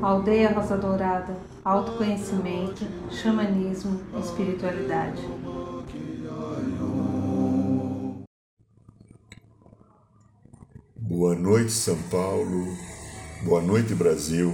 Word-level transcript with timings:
Aldeia 0.00 0.52
Rosa 0.52 0.76
Dourada, 0.76 1.36
autoconhecimento, 1.64 2.86
xamanismo, 3.10 4.00
espiritualidade. 4.18 5.22
Boa 10.96 11.34
noite, 11.34 11.72
São 11.72 11.96
Paulo. 12.10 12.66
Boa 13.44 13.60
noite, 13.60 13.94
Brasil. 13.94 14.52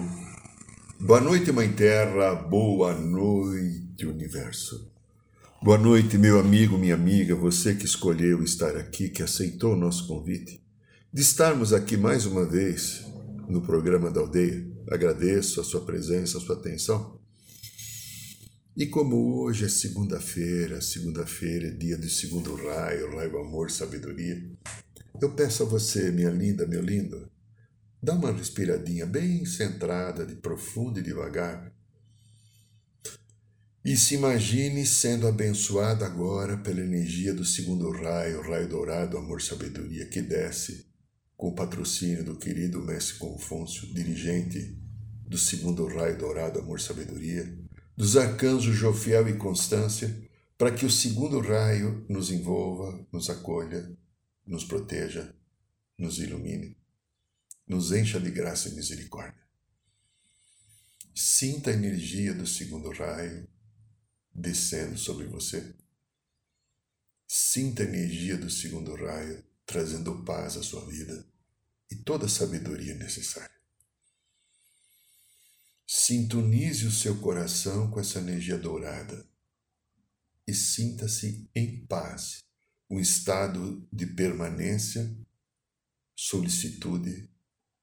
Boa 1.00 1.20
noite, 1.20 1.52
Mãe 1.52 1.72
Terra. 1.72 2.34
Boa 2.34 2.94
noite, 2.94 4.06
Universo. 4.06 4.90
Boa 5.62 5.76
noite, 5.76 6.16
meu 6.16 6.40
amigo, 6.40 6.78
minha 6.78 6.94
amiga, 6.94 7.34
você 7.34 7.74
que 7.74 7.84
escolheu 7.84 8.42
estar 8.42 8.76
aqui, 8.76 9.08
que 9.08 9.22
aceitou 9.22 9.74
o 9.74 9.76
nosso 9.76 10.08
convite, 10.08 10.60
de 11.12 11.22
estarmos 11.22 11.72
aqui 11.72 11.96
mais 11.96 12.24
uma 12.24 12.46
vez 12.46 13.04
no 13.48 13.60
programa 13.60 14.12
da 14.12 14.20
aldeia. 14.20 14.64
Agradeço 14.88 15.60
a 15.60 15.64
sua 15.64 15.84
presença, 15.84 16.38
a 16.38 16.40
sua 16.40 16.54
atenção. 16.54 17.18
E 18.76 18.86
como 18.86 19.42
hoje 19.42 19.64
é 19.64 19.68
segunda-feira, 19.68 20.80
segunda-feira 20.80 21.66
é 21.66 21.70
dia 21.72 21.98
do 21.98 22.08
segundo 22.08 22.54
raio, 22.54 23.10
raio 23.16 23.40
amor, 23.40 23.72
sabedoria, 23.72 24.40
eu 25.20 25.34
peço 25.34 25.64
a 25.64 25.66
você, 25.66 26.12
minha 26.12 26.30
linda, 26.30 26.64
meu 26.64 26.80
lindo, 26.80 27.28
dá 28.00 28.14
uma 28.14 28.32
respiradinha 28.32 29.04
bem 29.04 29.44
centrada, 29.44 30.24
de 30.24 30.36
profundo 30.36 31.00
e 31.00 31.02
devagar. 31.02 31.72
E 33.84 33.96
se 33.96 34.14
imagine 34.14 34.86
sendo 34.86 35.26
abençoada 35.26 36.06
agora 36.06 36.56
pela 36.58 36.80
energia 36.80 37.34
do 37.34 37.44
segundo 37.44 37.90
raio, 37.90 38.42
raio 38.42 38.68
dourado, 38.68 39.18
amor, 39.18 39.42
sabedoria, 39.42 40.06
que 40.06 40.22
desce 40.22 40.89
com 41.40 41.48
o 41.48 41.54
patrocínio 41.54 42.22
do 42.22 42.36
querido 42.36 42.82
Mestre 42.82 43.16
Confúcio, 43.16 43.90
dirigente 43.94 44.78
do 45.26 45.38
segundo 45.38 45.86
raio 45.86 46.18
dourado 46.18 46.58
Amor 46.58 46.78
Sabedoria, 46.82 47.58
dos 47.96 48.14
arcanjos 48.18 48.76
Jofiel 48.76 49.26
e 49.26 49.38
Constância, 49.38 50.14
para 50.58 50.70
que 50.70 50.84
o 50.84 50.90
segundo 50.90 51.40
raio 51.40 52.04
nos 52.10 52.30
envolva, 52.30 53.08
nos 53.10 53.30
acolha, 53.30 53.90
nos 54.46 54.66
proteja, 54.66 55.34
nos 55.96 56.18
ilumine, 56.18 56.76
nos 57.66 57.90
encha 57.90 58.20
de 58.20 58.30
graça 58.30 58.68
e 58.68 58.74
misericórdia. 58.74 59.40
Sinta 61.14 61.70
a 61.70 61.74
energia 61.74 62.34
do 62.34 62.46
segundo 62.46 62.90
raio 62.90 63.48
descendo 64.30 64.98
sobre 64.98 65.26
você. 65.26 65.74
Sinta 67.26 67.82
a 67.82 67.86
energia 67.86 68.36
do 68.36 68.50
segundo 68.50 68.94
raio 68.94 69.42
trazendo 69.64 70.22
paz 70.22 70.58
à 70.58 70.62
sua 70.62 70.84
vida 70.84 71.29
e 71.90 71.96
toda 71.96 72.26
a 72.26 72.28
sabedoria 72.28 72.94
necessária. 72.94 73.58
Sintonize 75.86 76.86
o 76.86 76.92
seu 76.92 77.20
coração 77.20 77.90
com 77.90 77.98
essa 77.98 78.20
energia 78.20 78.56
dourada 78.56 79.28
e 80.46 80.54
sinta-se 80.54 81.48
em 81.54 81.84
paz, 81.86 82.44
um 82.88 83.00
estado 83.00 83.86
de 83.92 84.06
permanência, 84.06 85.16
solicitude 86.14 87.28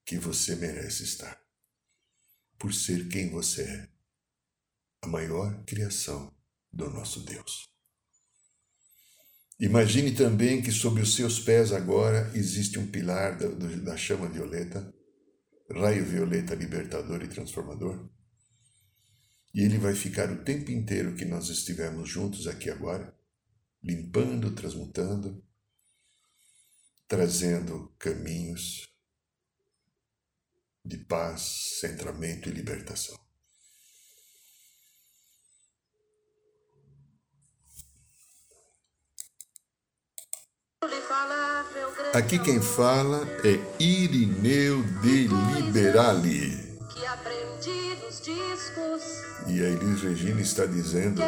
que 0.05 0.17
você 0.17 0.55
merece 0.55 1.03
estar, 1.03 1.41
por 2.57 2.73
ser 2.73 3.09
quem 3.09 3.29
você 3.29 3.63
é, 3.63 3.89
a 5.01 5.07
maior 5.07 5.63
criação 5.65 6.33
do 6.71 6.89
nosso 6.89 7.21
Deus. 7.21 7.76
Imagine 9.59 10.11
também 10.11 10.61
que 10.61 10.71
sob 10.71 11.01
os 11.01 11.15
seus 11.15 11.39
pés 11.39 11.71
agora 11.71 12.31
existe 12.35 12.77
um 12.77 12.85
pilar 12.85 13.37
da, 13.37 13.47
da 13.47 13.97
chama 13.97 14.29
violeta, 14.29 14.93
raio 15.71 16.05
violeta 16.05 16.53
libertador 16.53 17.23
e 17.23 17.27
transformador. 17.27 18.07
E 19.51 19.61
ele 19.61 19.79
vai 19.79 19.95
ficar 19.95 20.31
o 20.31 20.43
tempo 20.43 20.69
inteiro 20.69 21.15
que 21.15 21.25
nós 21.25 21.49
estivermos 21.49 22.07
juntos 22.07 22.45
aqui 22.45 22.69
agora, 22.69 23.17
limpando, 23.81 24.53
transmutando, 24.53 25.43
trazendo 27.07 27.95
caminhos 27.97 28.93
de 30.85 30.97
paz, 30.97 31.79
centramento 31.79 32.47
e 32.47 32.51
libertação. 32.51 33.26
Aqui 42.13 42.37
quem 42.39 42.61
fala 42.61 43.27
é 43.43 43.59
Irineu 43.79 44.83
de 45.01 45.27
Liberali. 45.27 46.77
E 49.47 49.61
a 49.61 49.69
Elis 49.69 50.01
Regina 50.01 50.41
está 50.41 50.65
dizendo 50.65 51.21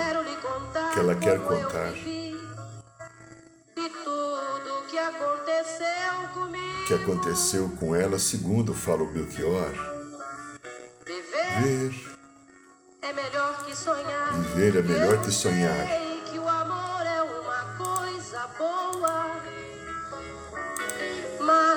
que 0.94 1.00
ela 1.00 1.16
quer 1.16 1.40
contar 1.40 1.94
que 6.88 6.94
aconteceu 6.96 7.70
com 7.80 7.96
ela, 7.96 8.18
segundo 8.18 8.74
fala 8.74 9.04
o 9.04 9.12
Belchior. 9.12 9.72
Viver 11.06 11.94
é 13.02 13.14
melhor 13.14 13.66
que 13.66 13.76
sonhar. 13.76 14.34
Viver 14.34 14.76
é 14.78 14.82
melhor 14.82 15.22
que 15.22 15.32
sonhar. 15.32 16.10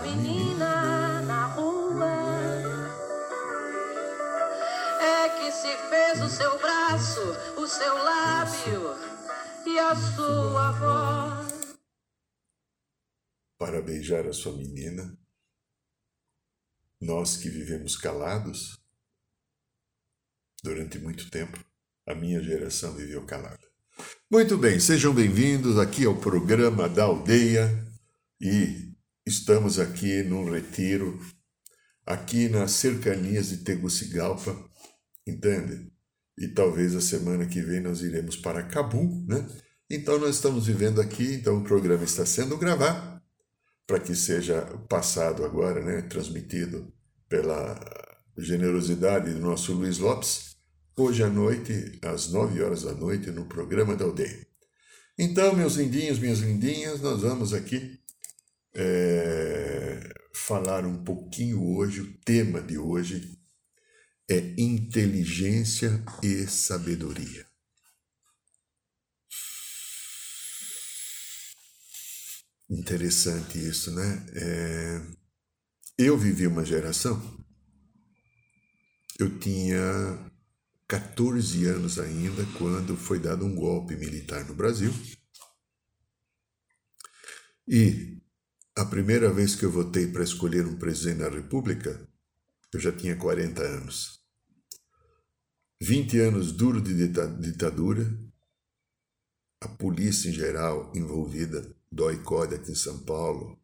Menina 0.00 1.22
na 1.22 1.46
rua 1.46 2.10
é 5.00 5.28
que 5.38 5.52
se 5.52 5.76
fez 5.88 6.20
o 6.20 6.28
seu 6.28 6.58
braço, 6.58 7.20
o 7.56 7.66
seu 7.66 7.94
lábio 7.94 8.94
e 9.66 9.78
a 9.78 9.94
sua 9.94 10.72
voz. 10.72 11.76
Para 13.58 13.80
beijar 13.80 14.26
a 14.26 14.32
sua 14.32 14.56
menina, 14.56 15.16
nós 17.00 17.36
que 17.36 17.48
vivemos 17.48 17.96
calados 17.96 18.78
durante 20.62 20.98
muito 20.98 21.30
tempo, 21.30 21.64
a 22.06 22.14
minha 22.14 22.42
geração 22.42 22.94
viveu 22.94 23.24
calada. 23.24 23.66
Muito 24.30 24.58
bem, 24.58 24.80
sejam 24.80 25.14
bem-vindos 25.14 25.78
aqui 25.78 26.04
ao 26.04 26.16
programa 26.16 26.88
da 26.88 27.04
Aldeia 27.04 27.83
e 28.40 28.94
Estamos 29.26 29.78
aqui 29.78 30.22
num 30.22 30.50
retiro, 30.50 31.18
aqui 32.04 32.46
nas 32.46 32.72
cercanias 32.72 33.48
de 33.48 33.58
Tegucigalpa, 33.58 34.54
entende? 35.26 35.90
E 36.36 36.48
talvez 36.48 36.94
a 36.94 37.00
semana 37.00 37.46
que 37.46 37.62
vem 37.62 37.80
nós 37.80 38.02
iremos 38.02 38.36
para 38.36 38.64
Cabu, 38.64 39.24
né? 39.26 39.48
Então 39.88 40.18
nós 40.18 40.34
estamos 40.36 40.66
vivendo 40.66 41.00
aqui, 41.00 41.36
então 41.36 41.56
o 41.56 41.64
programa 41.64 42.04
está 42.04 42.26
sendo 42.26 42.58
gravado 42.58 43.18
para 43.86 43.98
que 43.98 44.14
seja 44.14 44.60
passado 44.90 45.42
agora, 45.42 45.82
né, 45.82 46.02
transmitido 46.02 46.92
pela 47.26 47.80
generosidade 48.36 49.32
do 49.32 49.40
nosso 49.40 49.72
Luiz 49.72 49.98
Lopes, 49.98 50.56
hoje 50.98 51.22
à 51.22 51.30
noite, 51.30 51.98
às 52.02 52.28
nove 52.28 52.62
horas 52.62 52.82
da 52.82 52.92
noite, 52.92 53.30
no 53.30 53.46
programa 53.46 53.96
da 53.96 54.04
aldeia. 54.04 54.46
Então, 55.18 55.54
meus 55.54 55.76
lindinhos, 55.76 56.18
minhas 56.18 56.40
lindinhas, 56.40 57.00
nós 57.00 57.22
vamos 57.22 57.54
aqui 57.54 58.03
é, 58.74 60.00
falar 60.34 60.84
um 60.84 61.02
pouquinho 61.04 61.62
hoje, 61.76 62.00
o 62.00 62.18
tema 62.18 62.60
de 62.60 62.78
hoje 62.78 63.38
é 64.28 64.38
inteligência 64.58 66.04
e 66.22 66.46
sabedoria. 66.46 67.46
Interessante 72.68 73.58
isso, 73.58 73.94
né? 73.94 74.26
É, 74.34 75.02
eu 75.98 76.16
vivi 76.18 76.46
uma 76.46 76.64
geração, 76.64 77.20
eu 79.18 79.38
tinha 79.38 79.78
14 80.88 81.66
anos 81.66 81.98
ainda, 81.98 82.44
quando 82.58 82.96
foi 82.96 83.18
dado 83.18 83.44
um 83.44 83.54
golpe 83.54 83.96
militar 83.96 84.44
no 84.46 84.54
Brasil. 84.54 84.92
E 87.66 88.23
a 88.76 88.84
primeira 88.84 89.32
vez 89.32 89.54
que 89.54 89.64
eu 89.64 89.70
votei 89.70 90.08
para 90.08 90.24
escolher 90.24 90.66
um 90.66 90.76
presidente 90.76 91.18
da 91.18 91.28
República, 91.28 92.08
eu 92.72 92.80
já 92.80 92.90
tinha 92.90 93.14
40 93.14 93.62
anos. 93.62 94.20
20 95.80 96.18
anos 96.18 96.50
duro 96.50 96.80
de 96.80 97.08
ditadura, 97.40 98.04
a 99.60 99.68
polícia 99.68 100.28
em 100.28 100.32
geral 100.32 100.92
envolvida, 100.94 101.74
dói 101.90 102.20
COD 102.22 102.56
aqui 102.56 102.72
em 102.72 102.74
São 102.74 102.98
Paulo, 103.04 103.56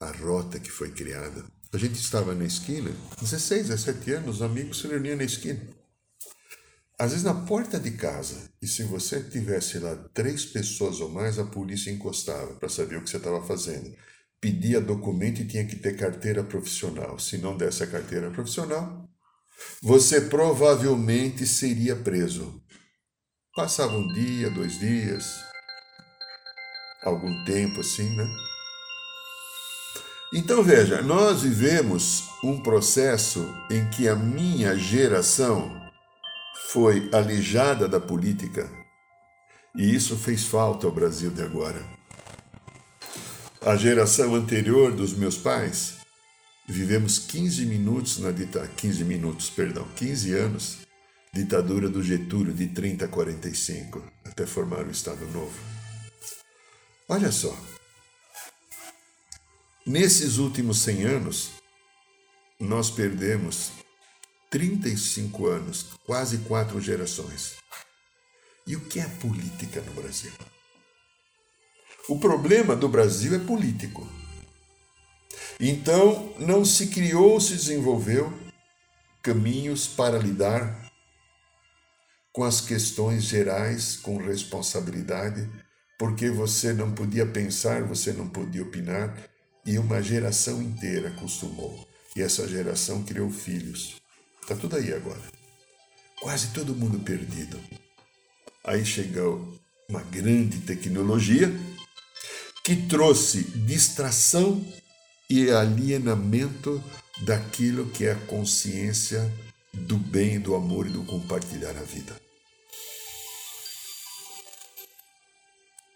a 0.00 0.10
rota 0.10 0.58
que 0.58 0.70
foi 0.70 0.90
criada. 0.92 1.44
A 1.72 1.76
gente 1.76 1.96
estava 1.96 2.34
na 2.34 2.44
esquina, 2.44 2.90
16, 3.20 3.68
17 3.68 4.12
anos, 4.12 4.36
os 4.36 4.42
amigos 4.42 4.80
se 4.80 4.88
reuniam 4.88 5.16
na 5.16 5.24
esquina. 5.24 5.60
Às 6.98 7.10
vezes 7.10 7.24
na 7.24 7.34
porta 7.34 7.78
de 7.78 7.90
casa, 7.90 8.50
e 8.60 8.66
se 8.66 8.82
você 8.82 9.22
tivesse 9.22 9.78
lá 9.78 9.94
três 10.14 10.46
pessoas 10.46 10.98
ou 10.98 11.10
mais, 11.10 11.38
a 11.38 11.44
polícia 11.44 11.90
encostava 11.90 12.54
para 12.54 12.70
saber 12.70 12.96
o 12.96 13.02
que 13.02 13.10
você 13.10 13.18
estava 13.18 13.44
fazendo. 13.44 13.94
Pedia 14.40 14.80
documento 14.80 15.42
e 15.42 15.46
tinha 15.46 15.66
que 15.66 15.76
ter 15.76 15.96
carteira 15.96 16.42
profissional. 16.42 17.18
Se 17.18 17.36
não 17.36 17.54
desse 17.54 17.82
a 17.82 17.86
carteira 17.86 18.30
profissional, 18.30 19.06
você 19.82 20.22
provavelmente 20.22 21.46
seria 21.46 21.96
preso. 21.96 22.62
Passava 23.54 23.96
um 23.96 24.06
dia, 24.14 24.50
dois 24.50 24.78
dias, 24.78 25.34
algum 27.02 27.44
tempo 27.44 27.80
assim, 27.80 28.08
né? 28.16 28.26
Então 30.34 30.62
veja, 30.62 31.02
nós 31.02 31.42
vivemos 31.42 32.24
um 32.42 32.60
processo 32.62 33.46
em 33.70 33.88
que 33.90 34.08
a 34.08 34.16
minha 34.16 34.76
geração 34.76 35.85
foi 36.70 37.08
alijada 37.12 37.88
da 37.88 38.00
política 38.00 38.70
e 39.76 39.94
isso 39.94 40.16
fez 40.16 40.44
falta 40.44 40.86
ao 40.86 40.92
Brasil 40.92 41.30
de 41.30 41.42
agora. 41.42 41.84
A 43.60 43.76
geração 43.76 44.34
anterior 44.34 44.92
dos 44.92 45.12
meus 45.14 45.36
pais 45.36 45.96
vivemos 46.68 47.18
15 47.18 47.66
minutos 47.66 48.18
na 48.18 48.30
ditadura, 48.30 48.72
15 48.76 49.04
minutos, 49.04 49.50
perdão, 49.50 49.86
15 49.96 50.32
anos 50.34 50.78
ditadura 51.32 51.88
do 51.88 52.02
Getúlio 52.02 52.54
de 52.54 52.68
30 52.68 53.04
a 53.04 53.08
45 53.08 54.02
até 54.24 54.46
formar 54.46 54.86
o 54.86 54.90
Estado 54.90 55.26
Novo. 55.26 55.58
Olha 57.08 57.30
só, 57.30 57.54
Nesses 59.86 60.38
últimos 60.38 60.82
100 60.82 61.04
anos, 61.04 61.50
nós 62.58 62.90
perdemos 62.90 63.70
35 64.56 65.48
anos, 65.48 65.86
quase 66.06 66.38
quatro 66.38 66.80
gerações. 66.80 67.56
E 68.66 68.74
o 68.74 68.80
que 68.80 68.98
é 68.98 69.06
política 69.06 69.82
no 69.82 69.92
Brasil? 69.92 70.32
O 72.08 72.18
problema 72.18 72.74
do 72.74 72.88
Brasil 72.88 73.34
é 73.34 73.38
político. 73.38 74.08
Então, 75.60 76.34
não 76.38 76.64
se 76.64 76.86
criou, 76.86 77.38
se 77.38 77.52
desenvolveu 77.52 78.32
caminhos 79.22 79.86
para 79.86 80.16
lidar 80.16 80.90
com 82.32 82.42
as 82.42 82.62
questões 82.62 83.24
gerais 83.24 83.94
com 83.96 84.16
responsabilidade, 84.16 85.46
porque 85.98 86.30
você 86.30 86.72
não 86.72 86.92
podia 86.92 87.26
pensar, 87.26 87.82
você 87.82 88.10
não 88.10 88.26
podia 88.26 88.62
opinar, 88.62 89.22
e 89.66 89.78
uma 89.78 90.00
geração 90.00 90.62
inteira 90.62 91.10
acostumou. 91.10 91.86
E 92.16 92.22
essa 92.22 92.48
geração 92.48 93.04
criou 93.04 93.28
filhos. 93.28 94.05
Está 94.46 94.54
tudo 94.54 94.76
aí 94.76 94.94
agora. 94.94 95.20
Quase 96.20 96.52
todo 96.52 96.72
mundo 96.72 97.00
perdido. 97.00 97.60
Aí 98.62 98.86
chegou 98.86 99.58
uma 99.88 100.02
grande 100.02 100.60
tecnologia 100.60 101.50
que 102.62 102.76
trouxe 102.86 103.42
distração 103.42 104.64
e 105.28 105.50
alienamento 105.50 106.80
daquilo 107.22 107.90
que 107.90 108.04
é 108.06 108.12
a 108.12 108.26
consciência 108.26 109.20
do 109.74 109.96
bem, 109.96 110.38
do 110.38 110.54
amor 110.54 110.86
e 110.86 110.90
do 110.90 111.04
compartilhar 111.04 111.76
a 111.76 111.82
vida. 111.82 112.16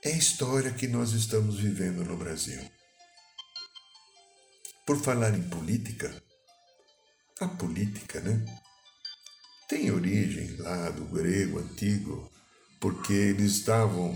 É 0.03 0.11
a 0.11 0.17
história 0.17 0.73
que 0.73 0.89
nós 0.89 1.13
estamos 1.13 1.61
vivendo 1.61 2.05
no 2.05 2.17
Brasil. 2.17 2.61
Por 4.85 5.01
falar 5.01 5.39
em 5.39 5.49
política, 5.49 6.13
a 7.41 7.49
política, 7.49 8.21
né? 8.21 8.45
Tem 9.69 9.91
origem 9.91 10.57
lá 10.59 10.91
do 10.91 11.05
grego 11.07 11.59
antigo, 11.59 12.31
porque 12.81 13.13
eles 13.13 13.53
estavam. 13.53 14.15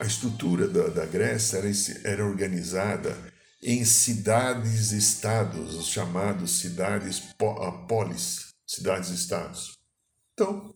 A 0.00 0.04
estrutura 0.04 0.68
da, 0.68 0.88
da 0.88 1.06
Grécia 1.06 1.56
era, 1.58 1.68
era 2.04 2.24
organizada 2.24 3.16
em 3.60 3.84
cidades-estados, 3.84 5.74
os 5.74 5.88
chamados 5.88 6.60
cidades 6.60 7.20
polis, 7.88 8.54
cidades-estados. 8.64 9.76
Então, 10.32 10.72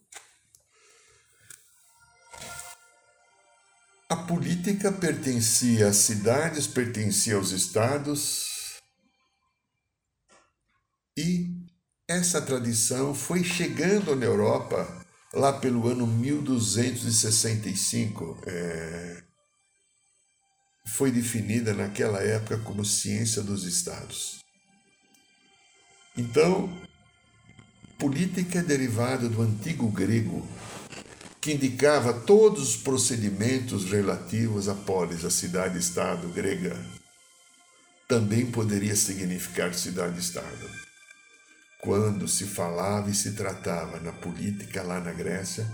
a 4.09 4.17
política 4.17 4.91
pertencia 4.91 5.87
às 5.87 5.97
cidades, 5.97 6.67
pertencia 6.67 7.37
aos 7.37 7.53
estados, 7.53 8.52
e 11.17 11.49
essa 12.09 12.41
tradição 12.41 13.15
foi 13.15 13.45
chegando 13.45 14.17
na 14.17 14.27
Europa 14.27 15.01
lá 15.33 15.53
pelo 15.53 15.87
ano 15.89 16.05
1265. 16.07 18.39
É, 18.47 19.23
foi 20.87 21.11
definida 21.11 21.75
naquela 21.75 22.23
época 22.23 22.59
como 22.59 22.85
ciência 22.85 23.43
dos 23.43 23.65
estados. 23.65 24.41
Então, 26.17 26.73
política 27.99 28.59
é 28.59 28.63
derivada 28.63 29.29
do 29.29 29.43
antigo 29.43 29.89
grego, 29.89 30.47
que 31.41 31.53
indicava 31.53 32.13
todos 32.13 32.71
os 32.71 32.77
procedimentos 32.77 33.91
relativos 33.91 34.69
à 34.69 34.75
polis, 34.75 35.25
a 35.25 35.31
cidade-estado 35.31 36.29
grega. 36.29 36.77
Também 38.09 38.51
poderia 38.51 38.97
significar 38.97 39.73
cidade-estado 39.73 40.92
quando 41.83 42.29
se 42.29 42.47
falava 42.47 43.11
e 43.11 43.15
se 43.15 43.33
tratava 43.33 43.99
na 43.99 44.13
política 44.13 44.85
lá 44.85 45.01
na 45.01 45.13
Grécia, 45.13 45.69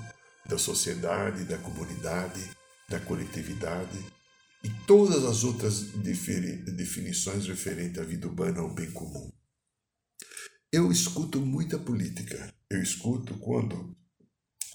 da 0.46 0.56
sociedade, 0.56 1.44
da 1.44 1.58
comunidade, 1.58 2.50
da 2.88 2.98
coletividade 2.98 3.98
e 4.64 4.70
todas 4.86 5.22
as 5.26 5.44
outras 5.44 5.82
definições 5.82 7.46
referentes 7.46 8.00
à 8.00 8.04
vida 8.04 8.26
urbana 8.26 8.60
ao 8.60 8.72
bem 8.72 8.90
comum. 8.90 9.30
Eu 10.72 10.90
escuto 10.90 11.40
muita 11.40 11.78
política. 11.78 12.54
Eu 12.70 12.82
escuto 12.82 13.34
quando 13.38 13.94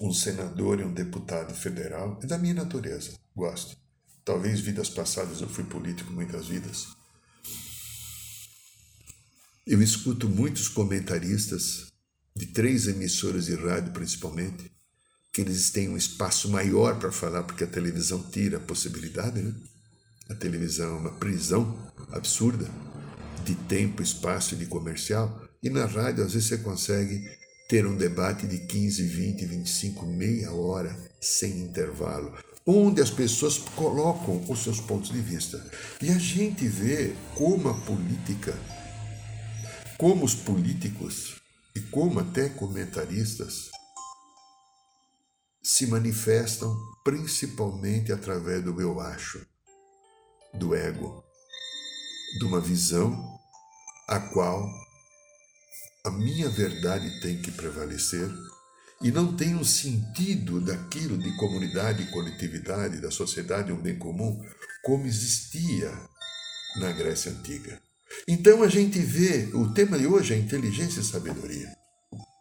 um 0.00 0.12
senador 0.12 0.80
e 0.80 0.84
um 0.84 0.94
deputado 0.94 1.52
federal, 1.52 2.18
é 2.22 2.26
da 2.26 2.38
minha 2.38 2.54
natureza, 2.54 3.18
gosto. 3.34 3.76
Talvez 4.24 4.60
vidas 4.60 4.88
passadas 4.88 5.40
eu 5.40 5.48
fui 5.48 5.64
político 5.64 6.12
muitas 6.12 6.46
vidas 6.46 6.86
eu 9.66 9.80
escuto 9.80 10.28
muitos 10.28 10.68
comentaristas 10.68 11.86
de 12.36 12.46
três 12.46 12.86
emissoras 12.86 13.46
de 13.46 13.54
rádio, 13.54 13.92
principalmente, 13.92 14.70
que 15.32 15.40
eles 15.40 15.70
têm 15.70 15.88
um 15.88 15.96
espaço 15.96 16.50
maior 16.50 16.98
para 16.98 17.10
falar, 17.10 17.42
porque 17.44 17.64
a 17.64 17.68
televisão 17.68 18.22
tira 18.22 18.58
a 18.58 18.60
possibilidade, 18.60 19.40
né? 19.40 19.54
A 20.28 20.34
televisão 20.34 20.96
é 20.96 21.00
uma 21.00 21.12
prisão 21.12 21.76
absurda 22.12 22.68
de 23.44 23.54
tempo, 23.54 24.02
espaço 24.02 24.54
e 24.54 24.58
de 24.58 24.66
comercial. 24.66 25.42
E 25.62 25.70
na 25.70 25.86
rádio, 25.86 26.24
às 26.24 26.34
vezes, 26.34 26.48
você 26.48 26.58
consegue 26.58 27.22
ter 27.68 27.86
um 27.86 27.96
debate 27.96 28.46
de 28.46 28.58
15, 28.58 29.02
20, 29.02 29.46
25, 29.46 30.06
meia 30.06 30.52
hora, 30.52 30.96
sem 31.20 31.60
intervalo, 31.60 32.36
onde 32.66 33.00
as 33.00 33.10
pessoas 33.10 33.58
colocam 33.58 34.44
os 34.48 34.62
seus 34.62 34.80
pontos 34.80 35.10
de 35.10 35.20
vista. 35.20 35.64
E 36.02 36.10
a 36.10 36.18
gente 36.18 36.66
vê 36.68 37.14
como 37.34 37.68
a 37.70 37.74
política 37.74 38.54
como 39.98 40.24
os 40.24 40.34
políticos 40.34 41.36
e 41.74 41.80
como 41.80 42.20
até 42.20 42.48
comentaristas 42.48 43.70
se 45.62 45.86
manifestam 45.86 46.76
principalmente 47.04 48.12
através 48.12 48.62
do 48.62 48.80
eu 48.80 49.00
acho, 49.00 49.46
do 50.52 50.74
ego, 50.74 51.24
de 52.38 52.44
uma 52.44 52.60
visão 52.60 53.38
a 54.08 54.18
qual 54.18 54.68
a 56.04 56.10
minha 56.10 56.50
verdade 56.50 57.20
tem 57.20 57.40
que 57.40 57.50
prevalecer 57.52 58.28
e 59.00 59.10
não 59.10 59.36
tem 59.36 59.54
um 59.54 59.64
sentido 59.64 60.60
daquilo 60.60 61.16
de 61.16 61.34
comunidade, 61.36 62.10
coletividade, 62.10 63.00
da 63.00 63.10
sociedade, 63.10 63.72
um 63.72 63.80
bem 63.80 63.98
comum, 63.98 64.40
como 64.82 65.06
existia 65.06 65.90
na 66.76 66.92
Grécia 66.92 67.30
Antiga. 67.30 67.83
Então 68.26 68.62
a 68.62 68.68
gente 68.68 68.98
vê, 68.98 69.50
o 69.54 69.72
tema 69.72 69.98
de 69.98 70.06
hoje 70.06 70.34
é 70.34 70.36
inteligência 70.38 71.00
e 71.00 71.04
sabedoria. 71.04 71.74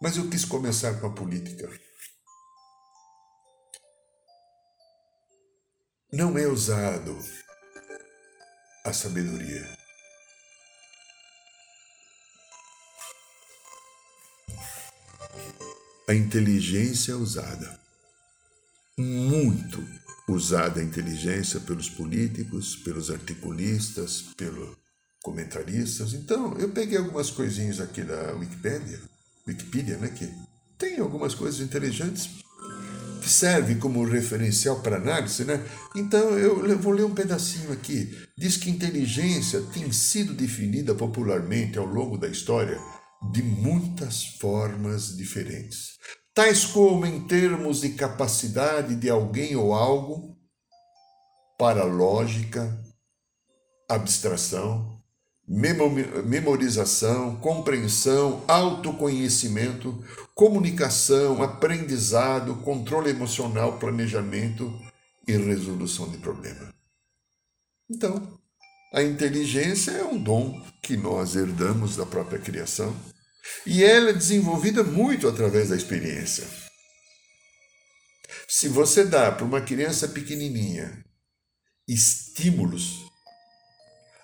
Mas 0.01 0.17
eu 0.17 0.29
quis 0.29 0.45
começar 0.45 0.99
com 0.99 1.07
a 1.07 1.13
política. 1.13 1.69
Não 6.11 6.37
é 6.37 6.47
usado 6.47 7.17
a 8.85 8.93
sabedoria. 8.93 9.67
A 16.07 16.13
inteligência 16.13 17.13
é 17.13 17.15
usada. 17.15 17.79
Muito 18.97 19.83
usada 20.27 20.81
a 20.81 20.83
inteligência 20.83 21.59
pelos 21.61 21.89
políticos, 21.89 22.75
pelos 22.75 23.09
articulistas, 23.09 24.21
pelos 24.37 24.82
comentaristas. 25.23 26.13
Então, 26.13 26.55
eu 26.59 26.69
peguei 26.69 26.97
algumas 26.97 27.31
coisinhas 27.31 27.79
aqui 27.79 28.03
da 28.03 28.33
Wikipédia, 28.33 28.99
Wikipedia, 29.47 29.97
né, 29.97 30.09
que 30.09 30.29
tem 30.77 30.99
algumas 30.99 31.33
coisas 31.33 31.61
inteligentes 31.61 32.29
que 33.21 33.29
servem 33.29 33.79
como 33.79 34.03
referencial 34.03 34.81
para 34.81 34.97
análise, 34.97 35.45
né? 35.45 35.65
Então 35.95 36.37
eu 36.37 36.77
vou 36.77 36.91
ler 36.91 37.05
um 37.05 37.15
pedacinho 37.15 37.71
aqui. 37.71 38.13
Diz 38.37 38.57
que 38.57 38.69
inteligência 38.69 39.61
tem 39.73 39.89
sido 39.93 40.33
definida 40.33 40.93
popularmente 40.93 41.77
ao 41.77 41.85
longo 41.85 42.17
da 42.17 42.27
história 42.27 42.77
de 43.31 43.41
muitas 43.41 44.25
formas 44.25 45.15
diferentes, 45.15 45.97
tais 46.33 46.65
como 46.65 47.05
em 47.05 47.25
termos 47.25 47.79
de 47.79 47.91
capacidade 47.91 48.93
de 48.95 49.09
alguém 49.09 49.55
ou 49.55 49.73
algo 49.73 50.37
para 51.57 51.85
lógica, 51.85 52.77
abstração, 53.89 54.92
memorização, 55.53 57.35
compreensão, 57.35 58.43
autoconhecimento, 58.47 60.03
comunicação, 60.33 61.43
aprendizado, 61.43 62.55
controle 62.57 63.11
emocional, 63.11 63.77
planejamento 63.77 64.73
e 65.27 65.33
resolução 65.33 66.09
de 66.09 66.17
problema. 66.17 66.73
Então, 67.87 68.39
a 68.91 69.03
inteligência 69.03 69.91
é 69.91 70.03
um 70.03 70.17
dom 70.17 70.59
que 70.81 70.97
nós 70.97 71.35
herdamos 71.35 71.95
da 71.95 72.05
própria 72.05 72.39
criação 72.39 72.95
e 73.65 73.83
ela 73.83 74.09
é 74.09 74.13
desenvolvida 74.13 74.83
muito 74.83 75.27
através 75.27 75.69
da 75.69 75.75
experiência. 75.75 76.47
Se 78.47 78.67
você 78.67 79.03
dá 79.03 79.31
para 79.31 79.45
uma 79.45 79.61
criança 79.61 80.07
pequenininha 80.07 81.03
estímulos 81.87 83.02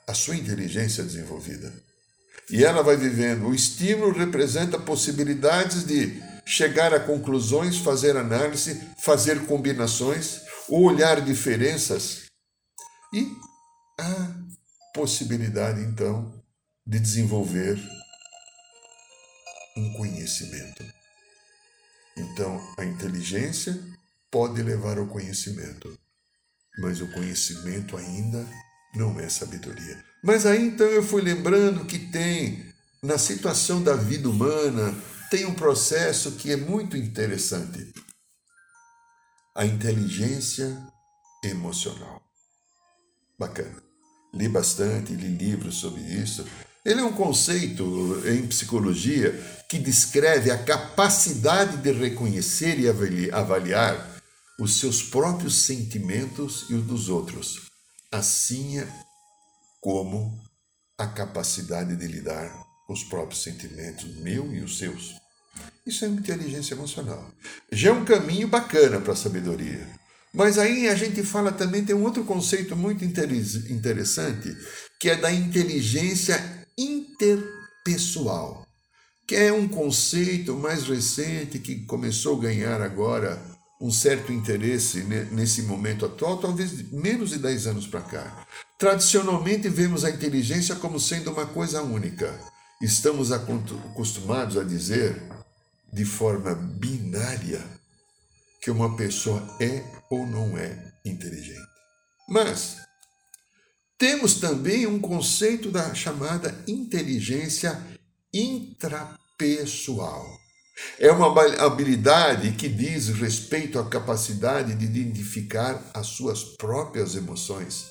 a 0.09 0.13
sua 0.15 0.35
inteligência 0.35 1.03
desenvolvida. 1.03 1.71
E 2.49 2.65
ela 2.65 2.81
vai 2.81 2.97
vivendo. 2.97 3.47
O 3.47 3.53
estímulo 3.53 4.11
representa 4.11 4.79
possibilidades 4.79 5.85
de 5.85 6.19
chegar 6.47 6.91
a 6.95 6.99
conclusões, 6.99 7.77
fazer 7.77 8.17
análise, 8.17 8.81
fazer 9.03 9.45
combinações, 9.45 10.41
olhar 10.67 11.21
diferenças 11.21 12.23
e 13.13 13.31
a 13.99 14.33
possibilidade 14.95 15.79
então 15.81 16.33
de 16.87 16.99
desenvolver 16.99 17.79
um 19.77 19.93
conhecimento. 19.93 20.83
Então, 22.17 22.59
a 22.79 22.83
inteligência 22.83 23.79
pode 24.31 24.63
levar 24.63 24.97
ao 24.97 25.05
conhecimento, 25.05 25.95
mas 26.79 26.99
o 26.99 27.11
conhecimento 27.11 27.95
ainda 27.95 28.43
não 28.93 29.19
é 29.19 29.29
sabedoria. 29.29 30.03
Mas 30.23 30.45
aí 30.45 30.65
então 30.65 30.87
eu 30.87 31.03
fui 31.03 31.21
lembrando 31.21 31.85
que 31.85 31.99
tem, 31.99 32.65
na 33.01 33.17
situação 33.17 33.81
da 33.81 33.95
vida 33.95 34.29
humana, 34.29 34.93
tem 35.29 35.45
um 35.45 35.53
processo 35.53 36.33
que 36.33 36.51
é 36.51 36.57
muito 36.57 36.97
interessante. 36.97 37.93
A 39.55 39.65
inteligência 39.65 40.77
emocional. 41.43 42.21
Bacana. 43.37 43.81
Li 44.33 44.47
bastante, 44.47 45.13
li 45.13 45.27
livros 45.27 45.75
sobre 45.75 46.01
isso. 46.01 46.45
Ele 46.85 47.01
é 47.01 47.03
um 47.03 47.13
conceito 47.13 48.21
em 48.27 48.45
psicologia 48.47 49.31
que 49.69 49.79
descreve 49.79 50.51
a 50.51 50.63
capacidade 50.63 51.77
de 51.77 51.91
reconhecer 51.91 52.79
e 52.79 52.87
avaliar 53.31 54.21
os 54.59 54.79
seus 54.79 55.01
próprios 55.01 55.63
sentimentos 55.63 56.65
e 56.69 56.73
os 56.73 56.83
dos 56.83 57.09
outros 57.09 57.68
assim 58.11 58.83
como 59.81 60.39
a 60.97 61.07
capacidade 61.07 61.95
de 61.95 62.07
lidar 62.07 62.51
com 62.85 62.93
os 62.93 63.03
próprios 63.03 63.43
sentimentos, 63.43 64.05
meu 64.17 64.53
e 64.53 64.61
os 64.61 64.77
seus. 64.77 65.15
Isso 65.85 66.05
é 66.05 66.07
inteligência 66.07 66.73
emocional. 66.73 67.31
Já 67.71 67.89
é 67.89 67.93
um 67.93 68.05
caminho 68.05 68.47
bacana 68.47 68.99
para 68.99 69.13
a 69.13 69.15
sabedoria. 69.15 69.87
Mas 70.33 70.57
aí 70.57 70.87
a 70.87 70.95
gente 70.95 71.23
fala 71.23 71.51
também, 71.51 71.83
tem 71.83 71.95
um 71.95 72.03
outro 72.03 72.23
conceito 72.23 72.75
muito 72.75 73.03
interessante, 73.03 74.55
que 74.99 75.09
é 75.09 75.15
da 75.15 75.31
inteligência 75.31 76.67
interpessoal, 76.77 78.67
que 79.27 79.35
é 79.35 79.51
um 79.51 79.67
conceito 79.67 80.55
mais 80.55 80.87
recente 80.87 81.57
que 81.59 81.85
começou 81.85 82.37
a 82.37 82.41
ganhar 82.43 82.81
agora 82.81 83.41
um 83.79 83.91
certo 83.91 84.33
interesse 84.33 85.03
nesse 85.31 85.61
momento 85.61 86.05
atual, 86.05 86.37
talvez 86.37 86.91
menos 86.91 87.29
de 87.29 87.39
10 87.39 87.67
anos 87.67 87.87
para 87.87 88.01
cá. 88.01 88.45
Tradicionalmente, 88.77 89.69
vemos 89.69 90.03
a 90.03 90.09
inteligência 90.09 90.75
como 90.75 90.99
sendo 90.99 91.31
uma 91.31 91.45
coisa 91.45 91.81
única. 91.81 92.37
Estamos 92.81 93.31
acostumados 93.31 94.57
a 94.57 94.63
dizer, 94.63 95.21
de 95.93 96.03
forma 96.03 96.55
binária, 96.55 97.63
que 98.61 98.69
uma 98.69 98.97
pessoa 98.97 99.41
é 99.61 99.81
ou 100.09 100.27
não 100.27 100.57
é 100.57 100.91
inteligente. 101.05 101.69
Mas 102.27 102.75
temos 103.97 104.35
também 104.35 104.85
um 104.85 104.99
conceito 104.99 105.71
da 105.71 105.95
chamada 105.95 106.63
inteligência 106.67 107.81
intrapessoal 108.33 110.37
é 110.99 111.11
uma 111.11 111.27
habilidade 111.63 112.51
que 112.51 112.67
diz 112.67 113.09
respeito 113.09 113.79
à 113.79 113.87
capacidade 113.87 114.75
de 114.75 114.85
identificar 114.85 115.91
as 115.93 116.07
suas 116.07 116.43
próprias 116.43 117.15
emoções, 117.15 117.87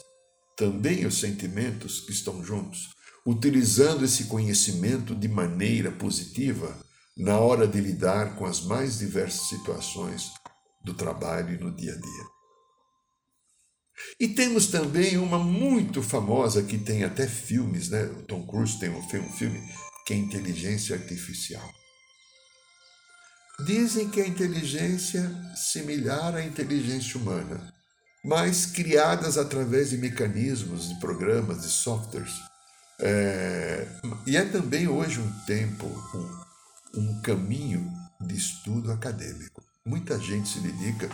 também 0.56 1.06
os 1.06 1.18
sentimentos 1.18 2.00
que 2.00 2.12
estão 2.12 2.44
juntos, 2.44 2.88
utilizando 3.26 4.04
esse 4.04 4.24
conhecimento 4.24 5.14
de 5.14 5.28
maneira 5.28 5.90
positiva 5.90 6.76
na 7.16 7.38
hora 7.38 7.66
de 7.66 7.80
lidar 7.80 8.36
com 8.36 8.46
as 8.46 8.62
mais 8.62 8.98
diversas 8.98 9.48
situações 9.48 10.30
do 10.84 10.94
trabalho 10.94 11.54
e 11.54 11.58
no 11.58 11.74
dia 11.74 11.92
a 11.92 11.96
dia. 11.96 12.24
E 14.20 14.28
temos 14.28 14.68
também 14.68 15.18
uma 15.18 15.38
muito 15.38 16.02
famosa 16.02 16.62
que 16.62 16.78
tem 16.78 17.04
até 17.04 17.26
filmes, 17.26 17.88
né? 17.88 18.04
O 18.04 18.22
Tom 18.22 18.46
Cruise 18.46 18.78
tem 18.78 18.90
um 18.90 19.02
filme 19.02 19.60
que 20.06 20.14
é 20.14 20.16
Inteligência 20.16 20.96
Artificial. 20.96 21.68
Dizem 23.60 24.08
que 24.08 24.20
a 24.20 24.26
inteligência 24.26 25.28
similar 25.56 26.36
à 26.36 26.44
inteligência 26.44 27.20
humana, 27.20 27.74
mas 28.24 28.66
criadas 28.66 29.36
através 29.36 29.90
de 29.90 29.98
mecanismos, 29.98 30.88
de 30.88 31.00
programas, 31.00 31.62
de 31.62 31.68
softwares. 31.68 32.32
É, 33.00 33.86
e 34.26 34.36
é 34.36 34.44
também 34.44 34.86
hoje 34.86 35.18
um 35.20 35.32
tempo, 35.44 35.86
um, 36.94 37.00
um 37.00 37.20
caminho 37.22 37.92
de 38.20 38.36
estudo 38.36 38.92
acadêmico. 38.92 39.62
Muita 39.84 40.18
gente 40.20 40.48
se 40.48 40.60
dedica 40.60 41.10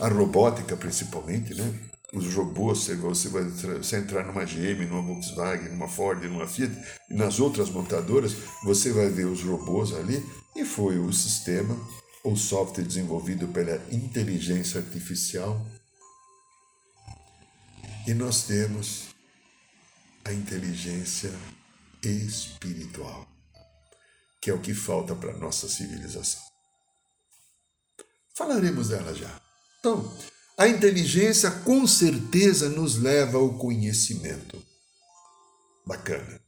à 0.00 0.08
robótica, 0.08 0.76
principalmente, 0.76 1.54
né? 1.54 1.89
Os 2.12 2.34
robôs, 2.34 2.86
você 2.86 3.28
vai 3.28 3.44
você 3.44 3.96
entrar 3.96 4.24
numa 4.24 4.44
GM, 4.44 4.84
numa 4.86 5.02
Volkswagen, 5.02 5.70
numa 5.70 5.88
Ford, 5.88 6.22
numa 6.24 6.46
Fiat, 6.46 6.72
e 7.08 7.14
nas 7.14 7.38
outras 7.38 7.70
montadoras, 7.70 8.32
você 8.64 8.92
vai 8.92 9.08
ver 9.08 9.26
os 9.26 9.42
robôs 9.42 9.94
ali, 9.94 10.24
e 10.56 10.64
foi 10.64 10.98
o 10.98 11.12
sistema, 11.12 11.76
ou 12.24 12.36
software 12.36 12.84
desenvolvido 12.84 13.48
pela 13.48 13.76
inteligência 13.92 14.80
artificial. 14.80 15.64
E 18.06 18.14
nós 18.14 18.44
temos 18.44 19.04
a 20.24 20.32
inteligência 20.32 21.32
espiritual, 22.02 23.26
que 24.40 24.50
é 24.50 24.54
o 24.54 24.60
que 24.60 24.74
falta 24.74 25.14
para 25.14 25.32
a 25.32 25.38
nossa 25.38 25.68
civilização. 25.68 26.42
Falaremos 28.34 28.88
dela 28.88 29.14
já. 29.14 29.40
Então, 29.78 30.16
a 30.60 30.68
inteligência 30.68 31.50
com 31.50 31.86
certeza 31.86 32.68
nos 32.68 32.98
leva 32.98 33.38
ao 33.38 33.56
conhecimento. 33.56 34.62
Bacana. 35.86 36.38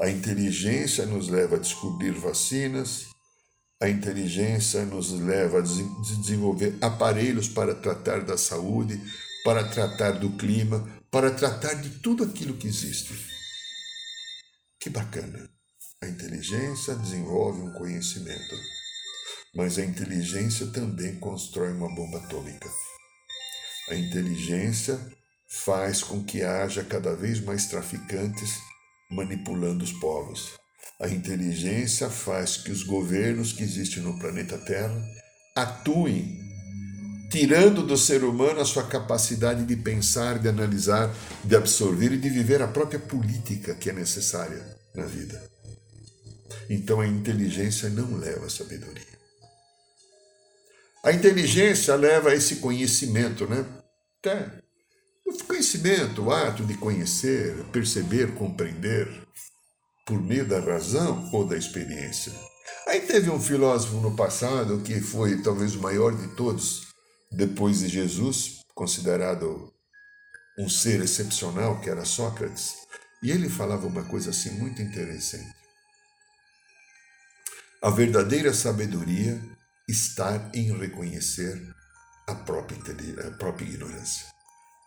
A 0.00 0.10
inteligência 0.10 1.06
nos 1.06 1.28
leva 1.28 1.54
a 1.54 1.58
descobrir 1.60 2.10
vacinas, 2.10 3.06
a 3.80 3.88
inteligência 3.88 4.84
nos 4.84 5.12
leva 5.12 5.60
a 5.60 5.62
desenvolver 5.62 6.76
aparelhos 6.80 7.48
para 7.48 7.72
tratar 7.72 8.24
da 8.24 8.36
saúde, 8.36 9.00
para 9.44 9.68
tratar 9.68 10.18
do 10.18 10.30
clima, 10.30 10.84
para 11.08 11.30
tratar 11.30 11.74
de 11.74 11.90
tudo 12.00 12.24
aquilo 12.24 12.56
que 12.56 12.66
existe. 12.66 13.14
Que 14.80 14.90
bacana! 14.90 15.48
A 16.02 16.08
inteligência 16.08 16.96
desenvolve 16.96 17.60
um 17.60 17.72
conhecimento. 17.74 18.56
Mas 19.54 19.78
a 19.78 19.84
inteligência 19.84 20.66
também 20.66 21.14
constrói 21.20 21.72
uma 21.72 21.94
bomba 21.94 22.18
atômica. 22.18 22.68
A 23.90 23.94
inteligência 23.94 24.98
faz 25.48 26.02
com 26.02 26.22
que 26.22 26.42
haja 26.42 26.84
cada 26.84 27.14
vez 27.14 27.40
mais 27.40 27.66
traficantes 27.66 28.58
manipulando 29.10 29.84
os 29.84 29.92
povos. 29.92 30.52
A 31.00 31.08
inteligência 31.08 32.08
faz 32.08 32.56
que 32.56 32.70
os 32.70 32.82
governos 32.82 33.52
que 33.52 33.62
existem 33.62 34.02
no 34.02 34.18
planeta 34.18 34.56
Terra 34.58 35.02
atuem, 35.56 36.40
tirando 37.30 37.84
do 37.84 37.96
ser 37.96 38.24
humano 38.24 38.60
a 38.60 38.64
sua 38.64 38.86
capacidade 38.86 39.64
de 39.64 39.76
pensar, 39.76 40.38
de 40.38 40.48
analisar, 40.48 41.12
de 41.44 41.56
absorver 41.56 42.12
e 42.12 42.18
de 42.18 42.30
viver 42.30 42.62
a 42.62 42.68
própria 42.68 43.00
política 43.00 43.74
que 43.74 43.90
é 43.90 43.92
necessária 43.92 44.76
na 44.94 45.04
vida. 45.04 45.42
Então 46.70 47.00
a 47.00 47.06
inteligência 47.06 47.88
não 47.88 48.16
leva 48.16 48.46
à 48.46 48.50
sabedoria. 48.50 49.11
A 51.04 51.10
inteligência 51.10 51.96
leva 51.96 52.30
a 52.30 52.34
esse 52.34 52.56
conhecimento, 52.56 53.46
né? 53.46 53.66
Tá. 54.22 54.52
O 55.26 55.44
conhecimento, 55.44 56.22
o 56.22 56.32
ato 56.32 56.64
de 56.64 56.76
conhecer, 56.76 57.56
perceber, 57.72 58.34
compreender, 58.34 59.08
por 60.06 60.22
meio 60.22 60.46
da 60.46 60.60
razão 60.60 61.28
ou 61.32 61.44
da 61.44 61.56
experiência. 61.56 62.32
Aí 62.86 63.00
teve 63.00 63.30
um 63.30 63.40
filósofo 63.40 63.96
no 63.96 64.14
passado 64.14 64.80
que 64.82 65.00
foi 65.00 65.42
talvez 65.42 65.74
o 65.74 65.80
maior 65.80 66.14
de 66.14 66.28
todos, 66.36 66.88
depois 67.32 67.80
de 67.80 67.88
Jesus, 67.88 68.60
considerado 68.74 69.72
um 70.58 70.68
ser 70.68 71.00
excepcional, 71.00 71.80
que 71.80 71.90
era 71.90 72.04
Sócrates, 72.04 72.74
e 73.22 73.30
ele 73.30 73.48
falava 73.48 73.86
uma 73.86 74.04
coisa 74.04 74.30
assim 74.30 74.50
muito 74.50 74.82
interessante. 74.82 75.52
A 77.82 77.90
verdadeira 77.90 78.52
sabedoria 78.52 79.40
está 79.92 80.50
em 80.54 80.76
reconhecer 80.76 81.62
a 82.26 82.34
própria, 82.34 82.78
a 83.28 83.30
própria 83.32 83.66
ignorância. 83.66 84.26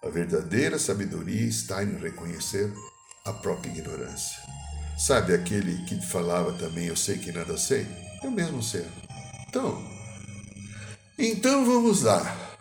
A 0.04 0.10
verdadeira 0.10 0.80
sabedoria 0.80 1.46
está 1.48 1.84
em 1.84 1.96
reconhecer 1.98 2.74
a 3.26 3.32
própria 3.32 3.70
ignorância. 3.70 4.42
Sabe 4.98 5.34
aquele 5.34 5.84
que 5.86 6.02
falava 6.08 6.54
também, 6.54 6.88
eu 6.88 6.96
sei 6.96 7.18
que 7.18 7.32
nada 7.32 7.58
sei? 7.58 7.88
Eu 8.24 8.32
mesmo 8.32 8.64
sei. 8.64 8.88
Então, 9.48 9.80
então 11.18 11.66
vamos 11.66 12.02
lá. 12.02 12.58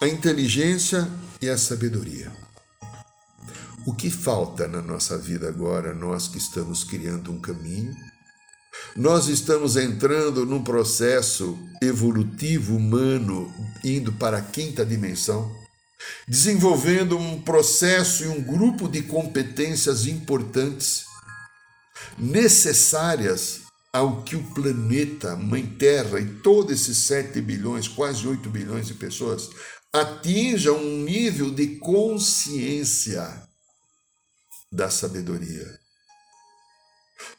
A 0.00 0.06
inteligência 0.06 1.08
e 1.40 1.48
a 1.48 1.58
sabedoria. 1.58 2.30
O 3.84 3.94
que 3.94 4.10
falta 4.10 4.68
na 4.68 4.80
nossa 4.80 5.18
vida 5.18 5.48
agora, 5.48 5.92
nós 5.92 6.28
que 6.28 6.38
estamos 6.38 6.84
criando 6.84 7.32
um 7.32 7.40
caminho? 7.40 8.11
Nós 8.96 9.28
estamos 9.28 9.76
entrando 9.76 10.44
num 10.46 10.62
processo 10.62 11.58
evolutivo 11.80 12.76
humano, 12.76 13.52
indo 13.84 14.12
para 14.12 14.38
a 14.38 14.42
quinta 14.42 14.84
dimensão 14.84 15.62
desenvolvendo 16.26 17.16
um 17.16 17.40
processo 17.40 18.24
e 18.24 18.28
um 18.28 18.42
grupo 18.42 18.88
de 18.88 19.02
competências 19.02 20.06
importantes 20.06 21.04
necessárias 22.18 23.62
ao 23.92 24.22
que 24.22 24.36
o 24.36 24.54
planeta, 24.54 25.36
Mãe 25.36 25.66
Terra 25.66 26.18
e 26.18 26.26
todos 26.40 26.72
esses 26.72 26.96
7 26.98 27.40
bilhões, 27.40 27.88
quase 27.88 28.26
8 28.26 28.48
bilhões 28.48 28.86
de 28.86 28.94
pessoas 28.94 29.50
atinjam 29.92 30.78
um 30.78 31.04
nível 31.04 31.50
de 31.50 31.76
consciência 31.76 33.46
da 34.72 34.88
sabedoria. 34.88 35.81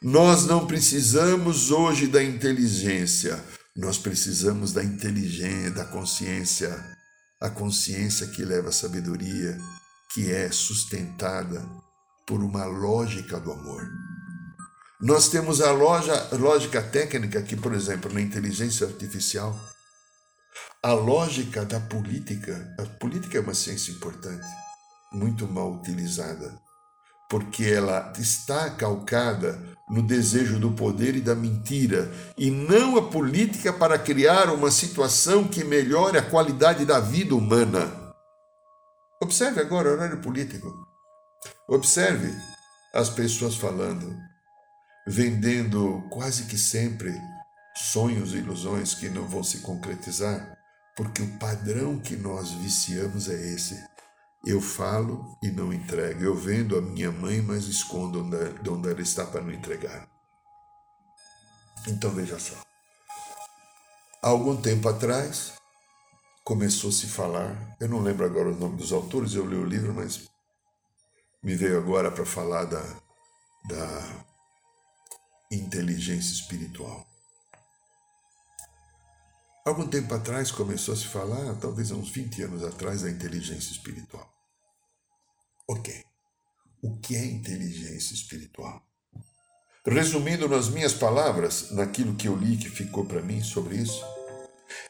Nós 0.02 0.46
não 0.46 0.66
precisamos 0.66 1.70
hoje 1.70 2.06
da 2.06 2.22
inteligência, 2.22 3.42
nós 3.76 3.98
precisamos 3.98 4.72
da 4.72 4.84
inteligência, 4.84 5.70
da 5.70 5.84
consciência 5.84 6.94
a 7.44 7.50
consciência 7.50 8.28
que 8.28 8.42
leva 8.42 8.70
à 8.70 8.72
sabedoria, 8.72 9.58
que 10.14 10.32
é 10.32 10.50
sustentada 10.50 11.62
por 12.26 12.42
uma 12.42 12.64
lógica 12.64 13.38
do 13.38 13.52
amor. 13.52 13.86
Nós 14.98 15.28
temos 15.28 15.60
a 15.60 15.70
loja, 15.70 16.28
lógica 16.32 16.80
técnica 16.80 17.42
que, 17.42 17.54
por 17.54 17.74
exemplo, 17.74 18.10
na 18.10 18.22
inteligência 18.22 18.86
artificial, 18.86 19.58
a 20.82 20.94
lógica 20.94 21.66
da 21.66 21.78
política. 21.80 22.74
A 22.78 22.86
política 22.98 23.36
é 23.36 23.40
uma 23.42 23.52
ciência 23.52 23.92
importante, 23.92 24.46
muito 25.12 25.46
mal 25.46 25.74
utilizada, 25.74 26.58
porque 27.34 27.64
ela 27.64 28.12
está 28.16 28.70
calcada 28.70 29.60
no 29.90 30.00
desejo 30.06 30.60
do 30.60 30.70
poder 30.70 31.16
e 31.16 31.20
da 31.20 31.34
mentira, 31.34 32.08
e 32.38 32.48
não 32.48 32.96
a 32.96 33.10
política 33.10 33.72
para 33.72 33.98
criar 33.98 34.50
uma 34.50 34.70
situação 34.70 35.42
que 35.42 35.64
melhore 35.64 36.16
a 36.16 36.22
qualidade 36.22 36.86
da 36.86 37.00
vida 37.00 37.34
humana. 37.34 38.14
Observe 39.20 39.60
agora 39.60 39.88
o 39.88 39.92
horário 39.94 40.20
político. 40.20 40.72
Observe 41.66 42.32
as 42.94 43.10
pessoas 43.10 43.56
falando, 43.56 44.16
vendendo 45.04 46.04
quase 46.10 46.44
que 46.44 46.56
sempre 46.56 47.12
sonhos 47.74 48.32
e 48.32 48.36
ilusões 48.36 48.94
que 48.94 49.08
não 49.08 49.26
vão 49.26 49.42
se 49.42 49.58
concretizar, 49.58 50.56
porque 50.96 51.20
o 51.20 51.36
padrão 51.40 51.98
que 51.98 52.14
nós 52.14 52.52
viciamos 52.52 53.28
é 53.28 53.34
esse 53.34 53.74
eu 54.46 54.60
falo 54.60 55.36
e 55.42 55.50
não 55.50 55.72
entrego. 55.72 56.22
Eu 56.22 56.34
vendo 56.34 56.76
a 56.76 56.82
minha 56.82 57.10
mãe, 57.10 57.40
mas 57.40 57.64
escondo 57.64 58.22
onde, 58.22 58.70
onde 58.70 58.90
ela 58.90 59.00
está 59.00 59.24
para 59.26 59.40
não 59.40 59.52
entregar. 59.52 60.08
Então 61.88 62.10
veja 62.10 62.38
só. 62.38 62.54
Há 64.22 64.28
algum 64.28 64.56
tempo 64.56 64.88
atrás, 64.88 65.52
começou 66.42 66.90
-se 66.90 67.06
a 67.06 67.08
se 67.08 67.14
falar, 67.14 67.76
eu 67.80 67.88
não 67.88 68.00
lembro 68.00 68.24
agora 68.24 68.48
o 68.50 68.58
nome 68.58 68.76
dos 68.76 68.92
autores, 68.92 69.34
eu 69.34 69.46
li 69.46 69.56
o 69.56 69.64
livro, 69.64 69.92
mas 69.94 70.28
me 71.42 71.54
veio 71.54 71.78
agora 71.78 72.10
para 72.10 72.24
falar 72.24 72.64
da, 72.64 72.82
da 73.68 74.24
inteligência 75.50 76.32
espiritual. 76.32 77.06
Algum 79.64 79.86
tempo 79.86 80.14
atrás 80.14 80.50
começou 80.50 80.92
a 80.92 80.96
se 80.96 81.06
falar, 81.06 81.54
talvez 81.56 81.90
há 81.90 81.94
uns 81.94 82.10
20 82.10 82.42
anos 82.42 82.62
atrás, 82.62 83.02
da 83.02 83.10
inteligência 83.10 83.72
espiritual. 83.72 84.33
Ok. 85.66 86.04
O 86.82 86.96
que 86.96 87.16
é 87.16 87.24
inteligência 87.24 88.14
espiritual? 88.14 88.82
Resumindo 89.86 90.48
nas 90.48 90.68
minhas 90.68 90.92
palavras, 90.92 91.70
naquilo 91.70 92.14
que 92.14 92.28
eu 92.28 92.36
li 92.36 92.56
que 92.56 92.68
ficou 92.68 93.04
para 93.04 93.22
mim 93.22 93.42
sobre 93.42 93.76
isso, 93.76 94.04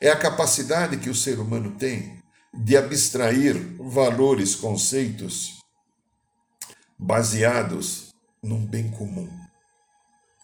é 0.01 0.11
a 0.11 0.19
capacidade 0.19 0.97
que 0.99 1.11
o 1.11 1.15
ser 1.15 1.39
humano 1.39 1.73
tem 1.73 2.23
de 2.53 2.77
abstrair 2.77 3.57
valores, 3.79 4.55
conceitos 4.55 5.59
baseados 6.99 8.15
num 8.43 8.65
bem 8.65 8.91
comum 8.91 9.29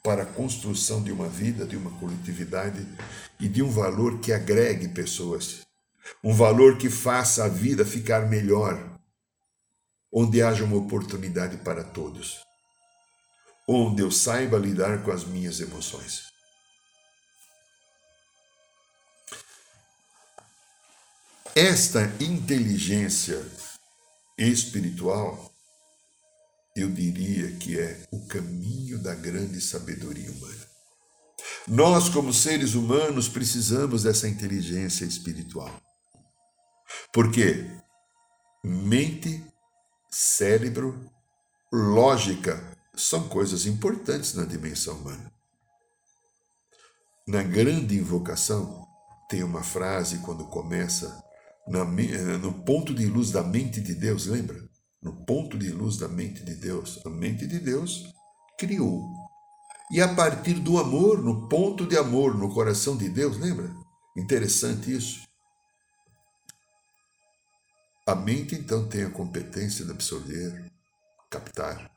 para 0.02 0.22
a 0.22 0.26
construção 0.26 1.02
de 1.02 1.12
uma 1.12 1.28
vida, 1.28 1.64
de 1.66 1.76
uma 1.76 1.90
coletividade 1.98 2.86
e 3.38 3.48
de 3.48 3.62
um 3.62 3.70
valor 3.70 4.18
que 4.18 4.32
agregue 4.32 4.88
pessoas, 4.88 5.60
um 6.24 6.34
valor 6.34 6.78
que 6.78 6.88
faça 6.88 7.44
a 7.44 7.48
vida 7.48 7.84
ficar 7.84 8.28
melhor, 8.28 8.89
onde 10.12 10.42
haja 10.42 10.64
uma 10.64 10.76
oportunidade 10.76 11.58
para 11.58 11.84
todos, 11.84 12.40
onde 13.68 14.02
eu 14.02 14.10
saiba 14.10 14.58
lidar 14.58 15.02
com 15.04 15.10
as 15.10 15.24
minhas 15.24 15.60
emoções. 15.60 16.30
Esta 21.54 22.04
inteligência 22.20 23.44
espiritual, 24.38 25.52
eu 26.76 26.88
diria 26.88 27.56
que 27.56 27.78
é 27.78 28.06
o 28.12 28.26
caminho 28.26 29.02
da 29.02 29.14
grande 29.14 29.60
sabedoria 29.60 30.30
humana. 30.30 30.66
Nós, 31.66 32.08
como 32.08 32.32
seres 32.32 32.74
humanos, 32.74 33.28
precisamos 33.28 34.04
dessa 34.04 34.28
inteligência 34.28 35.04
espiritual. 35.04 35.70
Porque 37.12 37.66
mente 38.64 39.44
cérebro, 40.10 41.10
lógica 41.72 42.60
são 42.94 43.28
coisas 43.28 43.66
importantes 43.66 44.34
na 44.34 44.44
dimensão 44.44 44.96
humana. 44.96 45.32
Na 47.26 47.42
grande 47.42 47.96
invocação, 47.96 48.86
tem 49.28 49.44
uma 49.44 49.62
frase 49.62 50.18
quando 50.18 50.44
começa 50.46 51.22
na, 51.68 51.84
no 51.84 52.52
ponto 52.64 52.92
de 52.92 53.06
luz 53.06 53.30
da 53.30 53.42
mente 53.44 53.80
de 53.80 53.94
Deus, 53.94 54.26
lembra? 54.26 54.60
No 55.00 55.24
ponto 55.24 55.56
de 55.56 55.70
luz 55.70 55.96
da 55.96 56.08
mente 56.08 56.42
de 56.42 56.54
Deus. 56.56 57.00
A 57.06 57.08
mente 57.08 57.46
de 57.46 57.60
Deus 57.60 58.12
criou. 58.58 59.08
E 59.92 60.00
a 60.00 60.14
partir 60.14 60.54
do 60.54 60.78
amor, 60.78 61.22
no 61.22 61.48
ponto 61.48 61.86
de 61.86 61.96
amor, 61.96 62.36
no 62.36 62.52
coração 62.52 62.96
de 62.96 63.08
Deus, 63.08 63.38
lembra? 63.38 63.70
Interessante 64.16 64.92
isso. 64.92 65.29
A 68.10 68.14
mente 68.16 68.56
então 68.56 68.88
tem 68.88 69.04
a 69.04 69.10
competência 69.10 69.84
de 69.84 69.92
absorver, 69.92 70.68
captar, 71.30 71.88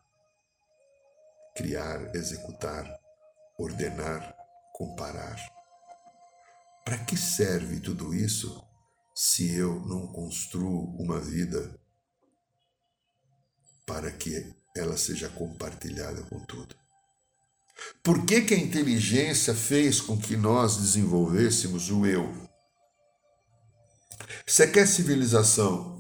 criar, 1.55 2.15
executar, 2.15 2.85
ordenar, 3.57 4.35
comparar. 4.75 5.35
Para 6.85 6.99
que 6.99 7.17
serve 7.17 7.79
tudo 7.79 8.13
isso 8.13 8.63
se 9.15 9.55
eu 9.55 9.79
não 9.87 10.05
construo 10.05 10.95
uma 10.99 11.19
vida 11.19 11.81
para 13.83 14.11
que 14.11 14.53
ela 14.75 14.95
seja 14.95 15.29
compartilhada 15.29 16.21
com 16.25 16.39
tudo? 16.45 16.75
Por 18.03 18.23
que, 18.23 18.41
que 18.41 18.53
a 18.53 18.59
inteligência 18.59 19.55
fez 19.55 19.99
com 19.99 20.15
que 20.15 20.37
nós 20.37 20.77
desenvolvêssemos 20.77 21.89
o 21.89 22.05
eu? 22.05 22.31
Você 24.45 24.67
quer 24.67 24.85
civilização 24.87 25.92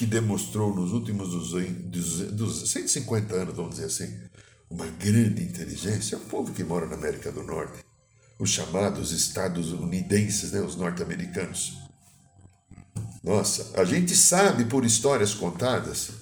que 0.00 0.06
demonstrou 0.06 0.74
nos 0.74 0.92
últimos 0.92 1.28
200, 1.28 2.70
150 2.70 3.34
anos, 3.34 3.54
vamos 3.54 3.72
dizer 3.72 3.84
assim, 3.84 4.18
uma 4.70 4.86
grande 4.86 5.42
inteligência? 5.42 6.14
É 6.14 6.18
o 6.18 6.22
povo 6.22 6.54
que 6.54 6.64
mora 6.64 6.86
na 6.86 6.94
América 6.94 7.30
do 7.30 7.42
Norte, 7.42 7.84
os 8.38 8.48
chamados 8.48 9.12
estadunidenses, 9.12 10.52
né, 10.52 10.62
os 10.62 10.74
norte-americanos. 10.74 11.76
Nossa, 13.22 13.78
a 13.78 13.84
gente 13.84 14.16
sabe 14.16 14.64
por 14.64 14.86
histórias 14.86 15.34
contadas 15.34 16.12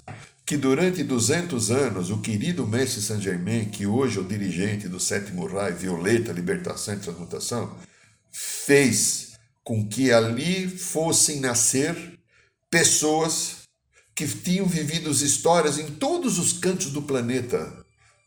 que 0.45 0.57
durante 0.57 1.05
200 1.05 1.71
anos 1.71 2.11
o 2.11 2.19
querido 2.19 2.67
mestre 2.67 3.01
Saint 3.01 3.23
Germain, 3.23 3.67
que 3.67 3.87
hoje 3.87 4.19
é 4.19 4.21
o 4.21 4.27
dirigente 4.27 4.89
do 4.89 4.99
sétimo 4.99 5.47
raio, 5.47 5.77
Violeta, 5.77 6.33
Libertação 6.33 6.95
e 6.95 6.99
Transmutação, 6.99 7.77
fez 8.33 9.39
com 9.63 9.89
que 9.89 10.11
ali 10.11 10.67
fossem 10.67 11.39
nascer 11.39 12.19
pessoas 12.69 13.58
que 14.19 14.27
tinham 14.27 14.67
vivido 14.67 15.09
histórias 15.23 15.79
em 15.79 15.93
todos 15.93 16.41
os 16.41 16.53
cantos 16.53 16.91
do 16.91 17.01
planeta, 17.01 17.73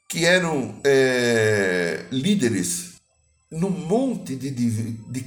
que 0.08 0.23
eram 0.23 0.80
é, 0.86 2.06
líderes 2.10 2.93
num 3.51 3.69
monte 3.69 4.38
de, 4.38 4.49
de, 4.51 4.93
de, 4.93 5.25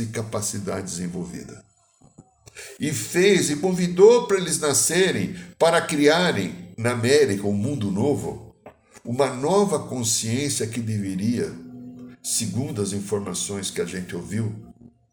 e 0.00 0.06
capacidade 0.06 0.86
desenvolvida 0.86 1.62
e 2.80 2.90
fez 2.90 3.50
e 3.50 3.56
convidou 3.56 4.26
para 4.26 4.38
eles 4.38 4.58
nascerem, 4.58 5.36
para 5.58 5.82
criarem 5.82 6.72
na 6.78 6.92
América 6.92 7.46
um 7.46 7.52
mundo 7.52 7.90
novo, 7.90 8.56
uma 9.04 9.26
nova 9.26 9.78
consciência 9.78 10.66
que 10.66 10.80
deveria, 10.80 11.52
segundo 12.22 12.80
as 12.80 12.94
informações 12.94 13.70
que 13.70 13.82
a 13.82 13.84
gente 13.84 14.16
ouviu 14.16 14.54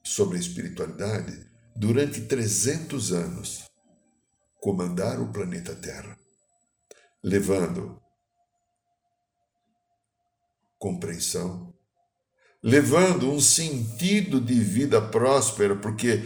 sobre 0.02 0.38
a 0.38 0.40
espiritualidade, 0.40 1.38
durante 1.76 2.22
300 2.22 3.12
anos, 3.12 3.71
comandar 4.62 5.20
o 5.20 5.32
planeta 5.32 5.76
Terra, 5.76 6.16
levando 7.24 8.00
compreensão, 10.78 11.74
levando 12.64 13.32
um 13.32 13.42
sentido 13.42 14.40
de 14.40 14.60
vida 14.60 15.02
próspera, 15.02 15.76
porque 15.76 16.22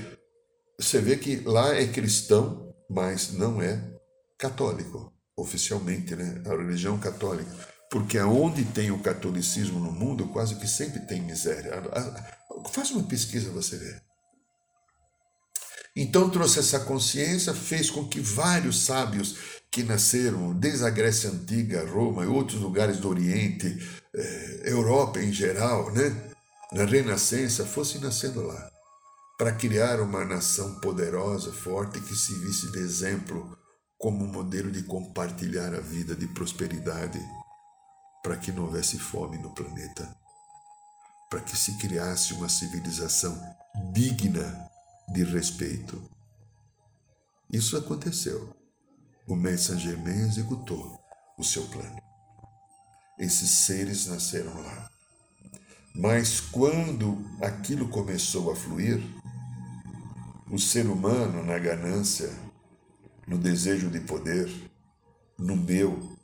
você 0.77 0.99
vê 0.99 1.15
que 1.15 1.37
lá 1.37 1.73
é 1.75 1.87
cristão, 1.87 2.75
mas 2.89 3.31
não 3.31 3.61
é 3.61 3.81
católico, 4.37 5.13
oficialmente, 5.37 6.13
né? 6.13 6.43
A 6.45 6.49
religião 6.49 6.99
católica. 6.99 7.49
Porque 7.89 8.17
aonde 8.17 8.65
tem 8.65 8.91
o 8.91 9.01
catolicismo 9.01 9.79
no 9.79 9.91
mundo, 9.93 10.27
quase 10.27 10.55
que 10.55 10.67
sempre 10.67 10.99
tem 11.07 11.21
miséria. 11.21 11.71
Faz 12.71 12.91
uma 12.91 13.03
pesquisa, 13.03 13.49
você 13.51 13.77
vê. 13.77 14.04
Então 15.95 16.29
trouxe 16.29 16.59
essa 16.59 16.79
consciência, 16.81 17.53
fez 17.53 17.89
com 17.89 18.05
que 18.07 18.19
vários 18.19 18.83
sábios 18.83 19.37
que 19.71 19.83
nasceram 19.83 20.53
desde 20.53 20.85
a 20.85 20.89
Grécia 20.89 21.29
Antiga, 21.29 21.89
Roma 21.89 22.23
e 22.23 22.27
outros 22.27 22.59
lugares 22.59 22.97
do 22.97 23.09
Oriente, 23.09 23.77
eh, 24.13 24.61
Europa 24.65 25.21
em 25.21 25.31
geral, 25.31 25.91
né? 25.91 26.31
na 26.73 26.83
Renascença, 26.83 27.65
fossem 27.65 28.01
nascendo 28.01 28.41
lá 28.41 28.75
para 29.37 29.51
criar 29.51 29.99
uma 29.99 30.23
nação 30.23 30.75
poderosa, 30.79 31.51
forte, 31.51 31.99
que 31.99 32.15
se 32.15 32.33
visse 32.39 32.71
de 32.71 32.79
exemplo 32.79 33.57
como 33.97 34.25
modelo 34.25 34.71
de 34.71 34.83
compartilhar 34.83 35.73
a 35.73 35.81
vida 35.81 36.15
de 36.15 36.27
prosperidade, 36.27 37.19
para 38.23 38.37
que 38.37 38.51
não 38.51 38.63
houvesse 38.63 38.97
fome 38.97 39.37
no 39.37 39.53
planeta, 39.53 40.15
para 41.29 41.41
que 41.41 41.57
se 41.57 41.77
criasse 41.77 42.33
uma 42.33 42.47
civilização 42.47 43.37
digna 43.93 44.64
de 45.07 45.23
respeito. 45.23 46.01
Isso 47.51 47.77
aconteceu. 47.77 48.55
O 49.27 49.35
Mestre 49.35 49.73
Saint-Germain 49.73 50.27
executou 50.27 50.99
o 51.37 51.43
seu 51.43 51.65
plano. 51.67 52.01
Esses 53.17 53.49
seres 53.49 54.07
nasceram 54.07 54.53
lá. 54.61 54.89
Mas 55.95 56.41
quando 56.41 57.25
aquilo 57.41 57.87
começou 57.87 58.51
a 58.51 58.55
fluir, 58.55 59.01
o 60.51 60.59
ser 60.59 60.85
humano, 60.87 61.43
na 61.43 61.57
ganância, 61.57 62.29
no 63.25 63.37
desejo 63.37 63.89
de 63.89 64.01
poder, 64.01 64.51
no 65.37 65.55
meu, 65.55 66.15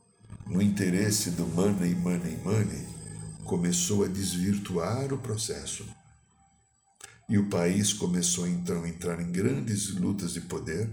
no 0.46 0.62
interesse 0.62 1.32
do 1.32 1.48
money, 1.48 1.96
money, 1.96 2.38
money, 2.44 2.88
começou 3.46 4.04
a 4.04 4.08
desvirtuar 4.08 5.13
o 5.13 5.17
processo. 5.17 5.86
E 7.32 7.38
o 7.38 7.48
país 7.48 7.94
começou 7.94 8.46
então 8.46 8.84
a 8.84 8.89
entrar 8.89 9.22
em 9.22 9.32
grandes 9.32 9.96
lutas 9.96 10.34
de 10.34 10.41
poder, 10.41 10.89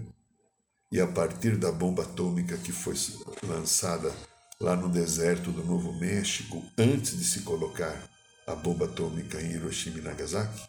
e 0.89 1.01
a 1.01 1.05
partir 1.05 1.57
da 1.57 1.69
bomba 1.69 2.03
atômica 2.03 2.55
que 2.55 2.71
foi 2.71 2.95
lançada 3.43 4.09
lá 4.57 4.73
no 4.73 4.87
deserto 4.87 5.51
do 5.51 5.65
Novo 5.65 5.91
México, 5.99 6.63
antes 6.77 7.17
de 7.17 7.25
se 7.25 7.41
colocar 7.41 8.09
a 8.47 8.55
bomba 8.55 8.85
atômica 8.85 9.41
em 9.41 9.51
Hiroshima 9.51 9.97
e 9.97 10.01
Nagasaki, 10.01 10.63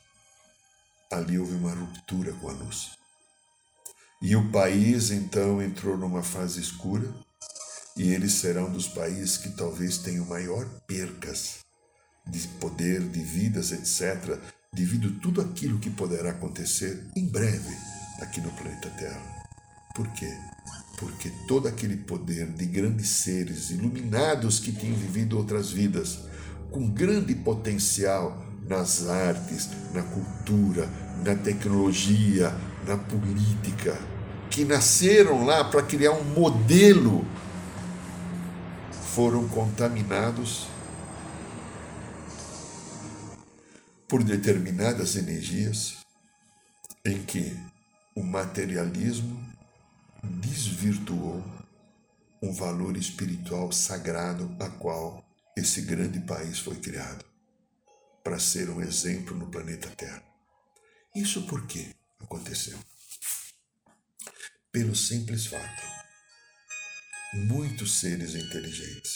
ali 1.09 1.39
houve 1.39 1.55
uma 1.55 1.73
ruptura 1.73 2.33
com 2.33 2.49
a 2.49 2.53
luz. 2.53 2.99
E 4.21 4.35
o 4.35 4.51
país 4.51 5.13
então 5.13 5.63
entrou 5.63 5.97
numa 5.97 6.25
fase 6.25 6.61
escura, 6.61 7.09
e 7.97 8.13
eles 8.13 8.33
serão 8.33 8.73
dos 8.73 8.89
países 8.89 9.37
que 9.37 9.51
talvez 9.51 9.99
tenham 9.99 10.27
maior 10.27 10.67
percas 10.89 11.61
de 12.27 12.49
poder, 12.59 13.09
de 13.09 13.23
vidas, 13.23 13.71
etc., 13.71 14.37
devido 14.73 15.09
a 15.09 15.21
tudo 15.21 15.41
aquilo 15.41 15.79
que 15.79 15.91
poderá 15.91 16.31
acontecer 16.31 17.05
em 17.17 17.27
breve 17.27 17.77
aqui 18.23 18.41
no 18.41 18.51
planeta 18.53 18.89
Terra. 18.91 19.21
Por 19.95 20.07
quê? 20.13 20.33
Porque 20.97 21.29
todo 21.49 21.67
aquele 21.67 21.97
poder 21.97 22.47
de 22.53 22.67
grandes 22.67 23.09
seres 23.09 23.71
iluminados 23.71 24.61
que 24.61 24.71
tinham 24.71 24.95
vivido 24.95 25.37
outras 25.37 25.71
vidas, 25.71 26.21
com 26.71 26.89
grande 26.89 27.35
potencial 27.35 28.45
nas 28.69 29.09
artes, 29.09 29.69
na 29.93 30.03
cultura, 30.03 30.89
na 31.25 31.35
tecnologia, 31.35 32.55
na 32.87 32.97
política, 32.97 33.99
que 34.49 34.65
nasceram 34.65 35.45
lá 35.45 35.65
para 35.65 35.83
criar 35.83 36.13
um 36.13 36.25
modelo, 36.25 37.27
foram 39.15 39.49
contaminados 39.49 40.70
por 44.11 44.25
determinadas 44.25 45.15
energias 45.15 45.99
em 47.05 47.25
que 47.25 47.57
o 48.13 48.25
materialismo 48.25 49.41
desvirtuou 50.25 51.45
um 52.43 52.53
valor 52.53 52.97
espiritual 52.97 53.71
sagrado 53.71 54.53
a 54.59 54.69
qual 54.69 55.25
esse 55.57 55.83
grande 55.83 56.19
país 56.19 56.59
foi 56.59 56.75
criado 56.81 57.25
para 58.25 58.41
ser 58.41 58.69
um 58.69 58.83
exemplo 58.83 59.37
no 59.37 59.49
planeta 59.49 59.89
Terra. 59.91 60.25
Isso 61.15 61.47
por 61.47 61.65
que 61.69 61.95
aconteceu? 62.19 62.77
Pelo 64.73 64.97
simples 64.97 65.47
fato, 65.47 65.83
muitos 67.33 68.01
seres 68.01 68.35
inteligentes 68.35 69.15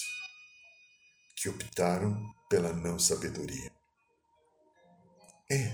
que 1.35 1.49
optaram 1.49 2.33
pela 2.49 2.73
não 2.73 2.97
sabedoria. 2.97 3.73
É. 5.51 5.73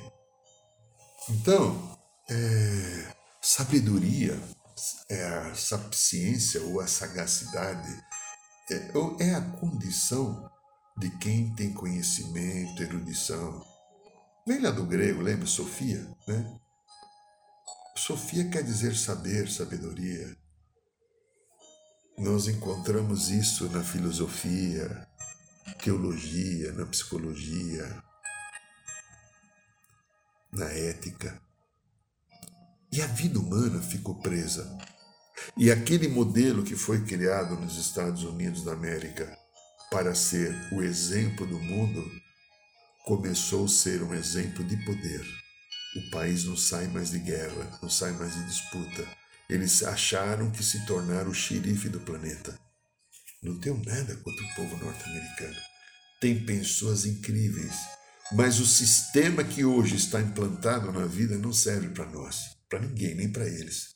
Então, 1.29 1.99
é, 2.29 3.15
sabedoria, 3.41 4.39
é 5.09 5.25
a 5.25 5.55
sapiência 5.55 6.63
ou 6.65 6.81
a 6.81 6.87
sagacidade, 6.87 8.05
é, 8.71 9.25
é 9.25 9.35
a 9.35 9.41
condição 9.59 10.51
de 10.97 11.11
quem 11.19 11.55
tem 11.55 11.73
conhecimento, 11.73 12.83
erudição. 12.83 13.65
Vem 14.47 14.61
lá 14.61 14.71
do 14.71 14.87
grego, 14.87 15.23
lembra? 15.23 15.47
Sofia, 15.47 16.07
né? 16.27 16.59
Sofia 17.97 18.49
quer 18.49 18.63
dizer 18.63 18.97
saber, 18.97 19.49
sabedoria. 19.51 20.37
Nós 22.19 22.49
encontramos 22.49 23.29
isso 23.31 23.69
na 23.71 23.85
filosofia, 23.85 25.07
teologia, 25.83 26.73
na 26.73 26.87
psicologia, 26.87 28.03
na 30.53 30.67
ética. 30.67 31.41
E 32.93 33.01
a 33.01 33.07
vida 33.07 33.39
humana 33.39 33.81
ficou 33.81 34.17
presa. 34.17 34.79
E 35.57 35.71
aquele 35.71 36.09
modelo 36.09 36.63
que 36.63 36.77
foi 36.77 37.05
criado 37.05 37.57
nos 37.57 37.77
Estados 37.79 38.25
Unidos 38.25 38.65
da 38.65 38.73
América 38.73 39.39
para 39.91 40.15
ser 40.15 40.55
o 40.73 40.83
exemplo 40.83 41.45
do 41.47 41.59
mundo, 41.59 42.09
começou 43.05 43.65
a 43.65 43.69
ser 43.69 44.03
um 44.03 44.15
exemplo 44.15 44.65
de 44.65 44.77
poder. 44.85 45.27
O 45.97 46.11
país 46.11 46.45
não 46.45 46.57
sai 46.57 46.87
mais 46.87 47.11
de 47.11 47.19
guerra, 47.19 47.79
não 47.83 47.91
sai 47.91 48.13
mais 48.13 48.35
de 48.35 48.45
disputa. 48.45 49.05
Eles 49.49 49.83
acharam 49.83 50.49
que 50.53 50.63
se 50.63 50.87
tornaram 50.87 51.31
o 51.31 51.35
xerife 51.35 51.89
do 51.89 51.99
planeta. 52.01 52.57
Não 53.43 53.59
tenho 53.59 53.83
nada 53.85 54.15
contra 54.17 54.45
o 54.45 54.55
povo 54.55 54.77
norte-americano. 54.77 55.57
Tem 56.21 56.45
pessoas 56.45 57.05
incríveis, 57.05 57.75
mas 58.33 58.61
o 58.61 58.67
sistema 58.67 59.43
que 59.43 59.65
hoje 59.65 59.97
está 59.97 60.21
implantado 60.21 60.93
na 60.93 61.05
vida 61.05 61.37
não 61.37 61.53
serve 61.53 61.89
para 61.89 62.07
nós, 62.07 62.57
para 62.69 62.81
ninguém, 62.81 63.15
nem 63.15 63.31
para 63.31 63.47
eles. 63.47 63.93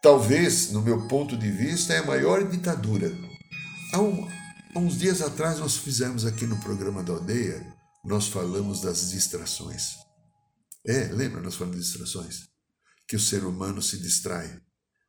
Talvez, 0.00 0.70
no 0.70 0.82
meu 0.82 1.06
ponto 1.08 1.36
de 1.36 1.50
vista, 1.50 1.92
é 1.92 1.98
a 1.98 2.06
maior 2.06 2.48
ditadura. 2.48 3.10
Há, 3.92 4.00
um, 4.00 4.28
há 4.74 4.78
uns 4.78 4.98
dias 4.98 5.20
atrás 5.20 5.58
nós 5.58 5.76
fizemos 5.76 6.24
aqui 6.24 6.46
no 6.46 6.58
programa 6.60 7.02
da 7.02 7.12
aldeia, 7.12 7.64
nós 8.04 8.28
falamos 8.28 8.80
das 8.80 9.10
distrações. 9.10 9.96
É, 10.84 11.04
lembra 11.04 11.40
nós 11.40 11.54
falamos 11.54 11.76
de 11.76 11.84
distrações? 11.84 12.48
Que 13.06 13.16
o 13.16 13.20
ser 13.20 13.44
humano 13.44 13.80
se 13.80 13.98
distrai. 13.98 14.60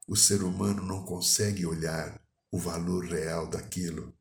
O 0.08 0.16
ser 0.16 0.44
humano 0.44 0.86
não 0.86 1.06
consegue 1.06 1.66
olhar 1.66 2.20
o 2.52 2.60
valor 2.60 3.06
real 3.06 3.48
daquilo. 3.48 4.14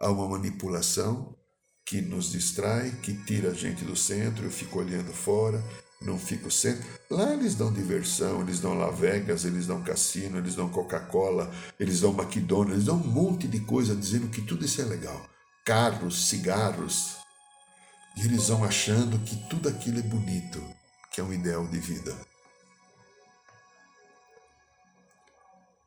Há 0.00 0.10
uma 0.10 0.28
manipulação 0.28 1.36
que 1.84 2.00
nos 2.00 2.32
distrai, 2.32 2.90
que 3.02 3.14
tira 3.24 3.50
a 3.50 3.54
gente 3.54 3.84
do 3.84 3.94
centro, 3.94 4.44
eu 4.44 4.50
fico 4.50 4.78
olhando 4.78 5.12
fora, 5.12 5.62
não 6.00 6.18
fico 6.18 6.50
centro. 6.50 6.84
Lá 7.10 7.32
eles 7.32 7.54
dão 7.54 7.72
diversão, 7.72 8.40
eles 8.40 8.60
dão 8.60 8.74
Las 8.74 8.98
Vegas, 8.98 9.44
eles 9.44 9.66
dão 9.66 9.82
cassino, 9.82 10.38
eles 10.38 10.54
dão 10.54 10.68
Coca-Cola, 10.68 11.52
eles 11.78 12.00
dão 12.00 12.10
McDonald's, 12.10 12.74
eles 12.74 12.84
dão 12.86 12.96
um 12.96 13.06
monte 13.06 13.46
de 13.46 13.60
coisa 13.60 13.94
dizendo 13.94 14.28
que 14.28 14.42
tudo 14.42 14.64
isso 14.64 14.80
é 14.80 14.84
legal. 14.84 15.28
Carros, 15.64 16.28
cigarros. 16.28 17.16
E 18.16 18.24
eles 18.24 18.48
vão 18.48 18.64
achando 18.64 19.18
que 19.20 19.36
tudo 19.48 19.68
aquilo 19.68 19.98
é 19.98 20.02
bonito, 20.02 20.62
que 21.12 21.20
é 21.20 21.24
um 21.24 21.32
ideal 21.32 21.66
de 21.66 21.78
vida. 21.78 22.16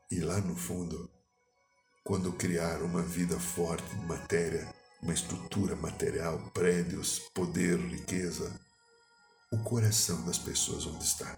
E 0.10 0.20
lá 0.20 0.40
no 0.40 0.56
fundo, 0.56 1.10
quando 2.04 2.32
criar 2.34 2.82
uma 2.82 3.02
vida 3.02 3.38
forte 3.40 3.94
de 3.96 4.06
matéria, 4.06 4.77
uma 5.02 5.14
estrutura 5.14 5.76
material, 5.76 6.40
prédios, 6.54 7.20
poder, 7.34 7.78
riqueza, 7.80 8.52
o 9.52 9.58
coração 9.60 10.26
das 10.26 10.38
pessoas 10.38 10.86
onde 10.86 11.04
está. 11.04 11.38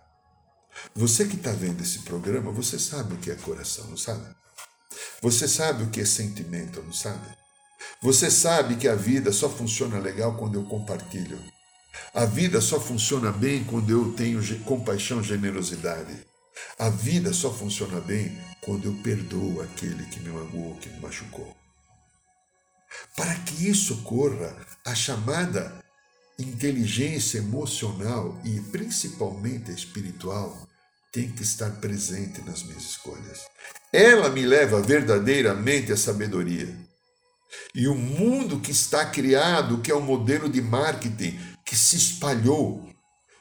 Você 0.96 1.26
que 1.26 1.36
está 1.36 1.52
vendo 1.52 1.82
esse 1.82 2.00
programa, 2.00 2.52
você 2.52 2.80
sabe 2.80 3.14
o 3.14 3.18
que 3.18 3.32
é 3.32 3.36
coração, 3.36 3.86
não 3.88 3.98
sabe? 3.98 4.24
Você 5.22 5.48
sabe 5.48 5.84
o 5.84 5.90
que 5.90 6.02
é 6.02 6.06
sentimento, 6.06 6.82
não 6.82 6.94
sabe? 6.94 7.28
Você 8.02 8.32
sabe 8.32 8.76
que 8.76 8.88
a 8.88 8.96
vida 8.96 9.32
só 9.32 9.50
funciona 9.50 10.00
legal 10.00 10.38
quando 10.38 10.56
eu 10.56 10.64
compartilho. 10.64 11.40
A 12.14 12.26
vida 12.26 12.62
só 12.62 12.80
funciona 12.80 13.32
bem 13.32 13.64
quando 13.64 13.90
eu 13.90 14.14
tenho 14.14 14.42
compaixão, 14.64 15.22
generosidade. 15.22 16.16
A 16.78 16.90
vida 16.90 17.34
só 17.34 17.54
funciona 17.54 18.00
bem 18.00 18.38
quando 18.62 18.86
eu 18.86 18.94
perdoo 19.04 19.62
aquele 19.62 20.06
que 20.06 20.20
me 20.20 20.30
magoou, 20.30 20.76
que 20.78 20.90
me 20.90 21.00
machucou. 21.00 21.59
Para 23.16 23.36
que 23.36 23.68
isso 23.68 23.94
ocorra, 23.96 24.56
a 24.86 24.96
chamada 24.96 25.84
inteligência 26.38 27.40
emocional 27.40 28.40
e 28.46 28.60
principalmente 28.72 29.72
espiritual 29.72 30.68
tem 31.12 31.30
que 31.32 31.44
estar 31.44 31.70
presente 31.82 32.42
nas 32.42 32.64
minhas 32.64 32.84
escolhas. 32.84 33.42
Ela 33.92 34.30
me 34.30 34.46
leva 34.46 34.82
verdadeiramente 34.82 35.92
à 35.92 35.98
sabedoria. 35.98 36.74
E 37.74 37.88
o 37.88 37.96
mundo 37.96 38.60
que 38.60 38.72
está 38.72 39.06
criado, 39.06 39.82
que 39.82 39.92
é 39.92 39.96
o 39.96 39.98
um 39.98 40.02
modelo 40.06 40.48
de 40.48 40.62
marketing 40.62 41.38
que 41.66 41.76
se 41.76 41.96
espalhou 41.96 42.88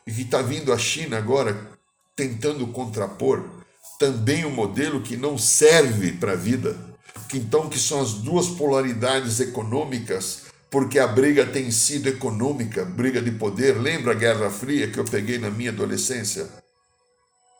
e 0.06 0.12
que 0.12 0.22
está 0.22 0.40
vindo 0.40 0.72
à 0.72 0.78
China 0.78 1.18
agora 1.18 1.78
tentando 2.16 2.66
contrapor, 2.68 3.64
também 3.98 4.44
um 4.44 4.50
modelo 4.50 5.02
que 5.02 5.16
não 5.16 5.36
serve 5.36 6.12
para 6.12 6.32
a 6.32 6.36
vida 6.36 6.87
que 7.28 7.38
então 7.38 7.68
que 7.68 7.78
são 7.78 8.00
as 8.00 8.14
duas 8.14 8.48
polaridades 8.48 9.38
econômicas, 9.38 10.44
porque 10.70 10.98
a 10.98 11.06
briga 11.06 11.46
tem 11.46 11.70
sido 11.70 12.08
econômica, 12.08 12.84
briga 12.84 13.20
de 13.20 13.30
poder. 13.30 13.78
Lembra 13.78 14.12
a 14.12 14.14
Guerra 14.14 14.50
Fria 14.50 14.90
que 14.90 14.98
eu 14.98 15.04
peguei 15.04 15.38
na 15.38 15.50
minha 15.50 15.70
adolescência? 15.70 16.48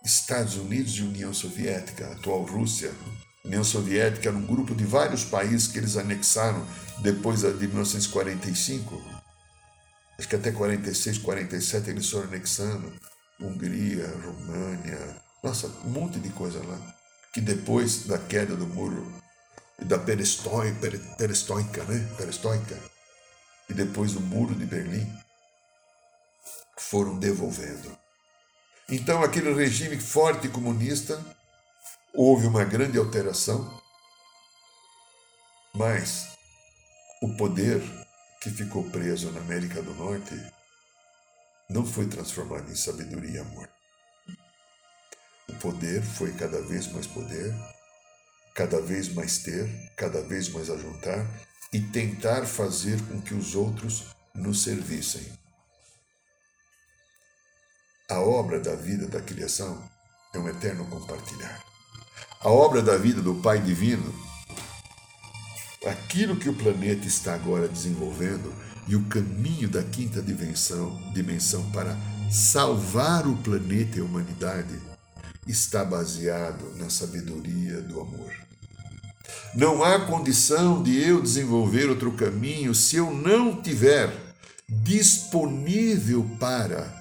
Estados 0.05 0.57
Unidos 0.57 0.93
e 0.93 1.03
União 1.03 1.33
Soviética, 1.35 2.07
atual 2.13 2.45
Rússia. 2.45 2.93
União 3.45 3.63
Soviética 3.65 4.29
era 4.29 4.37
um 4.37 4.47
grupo 4.47 4.75
de 4.75 4.85
vários 4.85 5.25
países 5.25 5.69
que 5.69 5.79
eles 5.79 5.97
anexaram 5.97 6.67
depois 7.03 7.43
de 7.43 7.67
1945. 7.67 9.03
Acho 10.19 10.29
que 10.29 10.37
até 10.37 10.51
46, 10.51 11.19
47 11.19 11.91
eles 11.91 12.09
foram 12.11 12.29
anexando. 12.29 12.93
Hungria, 13.41 14.13
România, 14.25 15.17
nossa, 15.43 15.69
um 15.85 15.91
monte 15.91 16.19
de 16.19 16.29
coisa 16.31 16.59
lá. 16.67 16.79
Que 17.33 17.41
depois 17.41 18.07
da 18.07 18.19
queda 18.19 18.57
do 18.57 18.67
muro 18.67 19.07
da 19.79 19.99
perestroika, 19.99 20.91
perestroika, 21.17 21.85
né? 21.85 22.15
Perestroika. 22.17 22.79
E 23.69 23.75
depois 23.75 24.17
o 24.17 24.21
muro 24.21 24.55
de 24.55 24.65
Berlim 24.65 25.07
foram 26.77 27.19
devolvendo. 27.19 27.97
Então, 28.89 29.23
aquele 29.23 29.53
regime 29.53 30.01
forte 30.01 30.49
comunista, 30.49 31.23
houve 32.15 32.47
uma 32.47 32.65
grande 32.65 32.99
alteração, 32.99 33.81
mas 35.75 36.27
o 37.21 37.37
poder 37.37 37.83
que 38.41 38.51
ficou 38.51 38.89
preso 38.91 39.31
na 39.31 39.41
América 39.41 39.83
do 39.83 39.93
Norte 39.95 40.35
não 41.69 41.85
foi 41.85 42.07
transformado 42.07 42.71
em 42.71 42.75
sabedoria 42.75 43.31
e 43.31 43.39
amor. 43.39 43.69
O 45.49 45.53
poder 45.55 46.03
foi 46.03 46.33
cada 46.33 46.63
vez 46.63 46.91
mais 46.93 47.07
poder, 47.07 47.55
cada 48.59 48.81
vez 48.81 49.15
mais 49.15 49.39
ter, 49.39 49.71
cada 49.97 50.21
vez 50.21 50.49
mais 50.49 50.69
ajuntar 50.69 51.25
e 51.73 51.81
tentar 51.81 52.45
fazer 52.45 53.01
com 53.03 53.21
que 53.21 53.33
os 53.33 53.55
outros 53.55 54.07
nos 54.35 54.65
servissem. 54.65 55.23
A 58.11 58.19
obra 58.19 58.59
da 58.59 58.75
vida 58.75 59.07
da 59.07 59.21
criação 59.21 59.89
é 60.35 60.41
um 60.41 60.49
eterno 60.49 60.85
compartilhar. 60.87 61.63
A 62.41 62.49
obra 62.49 62.83
da 62.83 62.97
vida 62.97 63.23
do 63.23 63.37
Pai 63.37 63.63
Divino, 63.63 64.13
aquilo 65.87 66.37
que 66.37 66.49
o 66.49 66.55
planeta 66.55 67.07
está 67.07 67.35
agora 67.35 67.69
desenvolvendo 67.69 68.53
e 68.89 68.97
o 68.97 69.09
caminho 69.09 69.69
da 69.69 69.85
quinta 69.85 70.21
dimensão, 70.21 70.97
dimensão 71.13 71.71
para 71.71 71.97
salvar 72.29 73.25
o 73.25 73.37
planeta 73.37 73.99
e 73.99 74.01
a 74.01 74.05
humanidade, 74.05 74.77
está 75.47 75.85
baseado 75.85 76.77
na 76.77 76.91
sabedoria 76.91 77.81
do 77.83 78.01
amor. 78.01 78.48
Não 79.55 79.83
há 79.83 80.07
condição 80.07 80.83
de 80.83 81.03
eu 81.03 81.23
desenvolver 81.23 81.89
outro 81.89 82.13
caminho 82.13 82.75
se 82.75 82.97
eu 82.97 83.13
não 83.13 83.61
tiver 83.61 84.13
disponível 84.69 86.29
para 86.39 86.95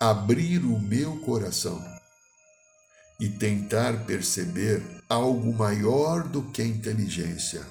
abrir 0.00 0.64
o 0.64 0.78
meu 0.78 1.20
coração 1.20 1.82
e 3.18 3.28
tentar 3.28 4.04
perceber 4.04 4.82
algo 5.08 5.54
maior 5.54 6.24
do 6.28 6.42
que 6.42 6.60
a 6.60 6.66
inteligência, 6.66 7.64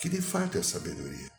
que 0.00 0.08
de 0.08 0.22
fato 0.22 0.56
é 0.56 0.60
a 0.60 0.64
sabedoria. 0.64 1.30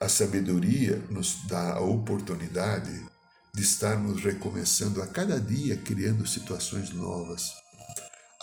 A 0.00 0.08
sabedoria 0.08 0.96
nos 1.08 1.46
dá 1.46 1.74
a 1.74 1.80
oportunidade 1.80 3.06
de 3.54 3.62
estarmos 3.62 4.22
recomeçando 4.22 5.00
a 5.00 5.06
cada 5.06 5.40
dia, 5.40 5.76
criando 5.76 6.26
situações 6.26 6.90
novas 6.90 7.63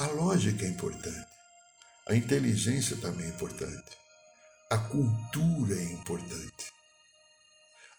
a 0.02 0.08
lógica 0.08 0.66
é 0.66 0.70
importante. 0.70 1.28
A 2.10 2.16
inteligência 2.16 2.98
também 2.98 3.28
é 3.28 3.30
importante. 3.30 3.92
A 4.72 4.78
cultura 4.80 5.76
é 5.76 5.94
importante. 5.94 6.66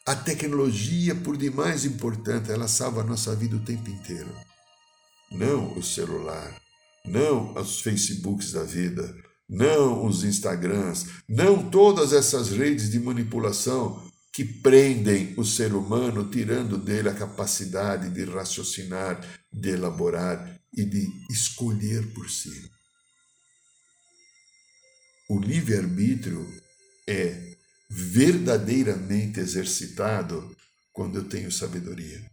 A 0.05 0.17
tecnologia, 0.17 1.15
por 1.15 1.37
demais 1.37 1.85
importante, 1.85 2.51
ela 2.51 2.67
salva 2.67 3.03
a 3.03 3.05
nossa 3.05 3.37
vida 3.37 3.55
o 3.55 3.65
tempo 3.65 3.89
inteiro. 3.89 4.35
Não 5.31 5.79
o 5.79 5.83
celular, 5.83 6.61
não 7.07 7.55
os 7.55 7.81
Facebooks 7.81 8.51
da 8.51 8.65
vida, 8.65 9.15
não 9.49 10.05
os 10.05 10.25
Instagrams, 10.25 11.07
não 11.29 11.71
todas 11.71 12.13
essas 12.13 12.51
redes 12.51 12.91
de 12.91 12.99
manipulação 12.99 14.11
que 14.33 14.45
prendem 14.45 15.35
o 15.37 15.45
ser 15.45 15.73
humano, 15.73 16.29
tirando 16.29 16.77
dele 16.77 17.11
a 17.11 17.15
capacidade 17.15 18.11
de 18.11 18.25
raciocinar, 18.25 19.21
de 19.53 19.71
elaborar 19.71 20.62
e 20.75 20.85
de 20.85 21.07
escolher 21.31 22.13
por 22.15 22.31
si. 22.31 22.71
O 25.29 25.39
livre-arbítrio 25.39 26.47
é 27.07 27.57
verdadeiramente 27.89 29.41
exercitado 29.41 30.55
quando 30.93 31.19
eu 31.19 31.29
tenho 31.29 31.51
sabedoria. 31.51 32.31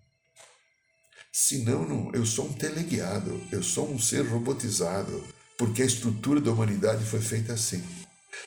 Senão, 1.32 1.88
não, 1.88 2.12
eu 2.14 2.26
sou 2.26 2.48
um 2.48 2.54
teleguiado, 2.54 3.42
eu 3.52 3.62
sou 3.62 3.90
um 3.90 4.00
ser 4.00 4.26
robotizado, 4.26 5.24
porque 5.58 5.82
a 5.82 5.86
estrutura 5.86 6.42
da 6.42 6.52
humanidade 6.52 7.06
foi 7.06 7.22
feita 7.22 7.54
assim. 7.54 7.84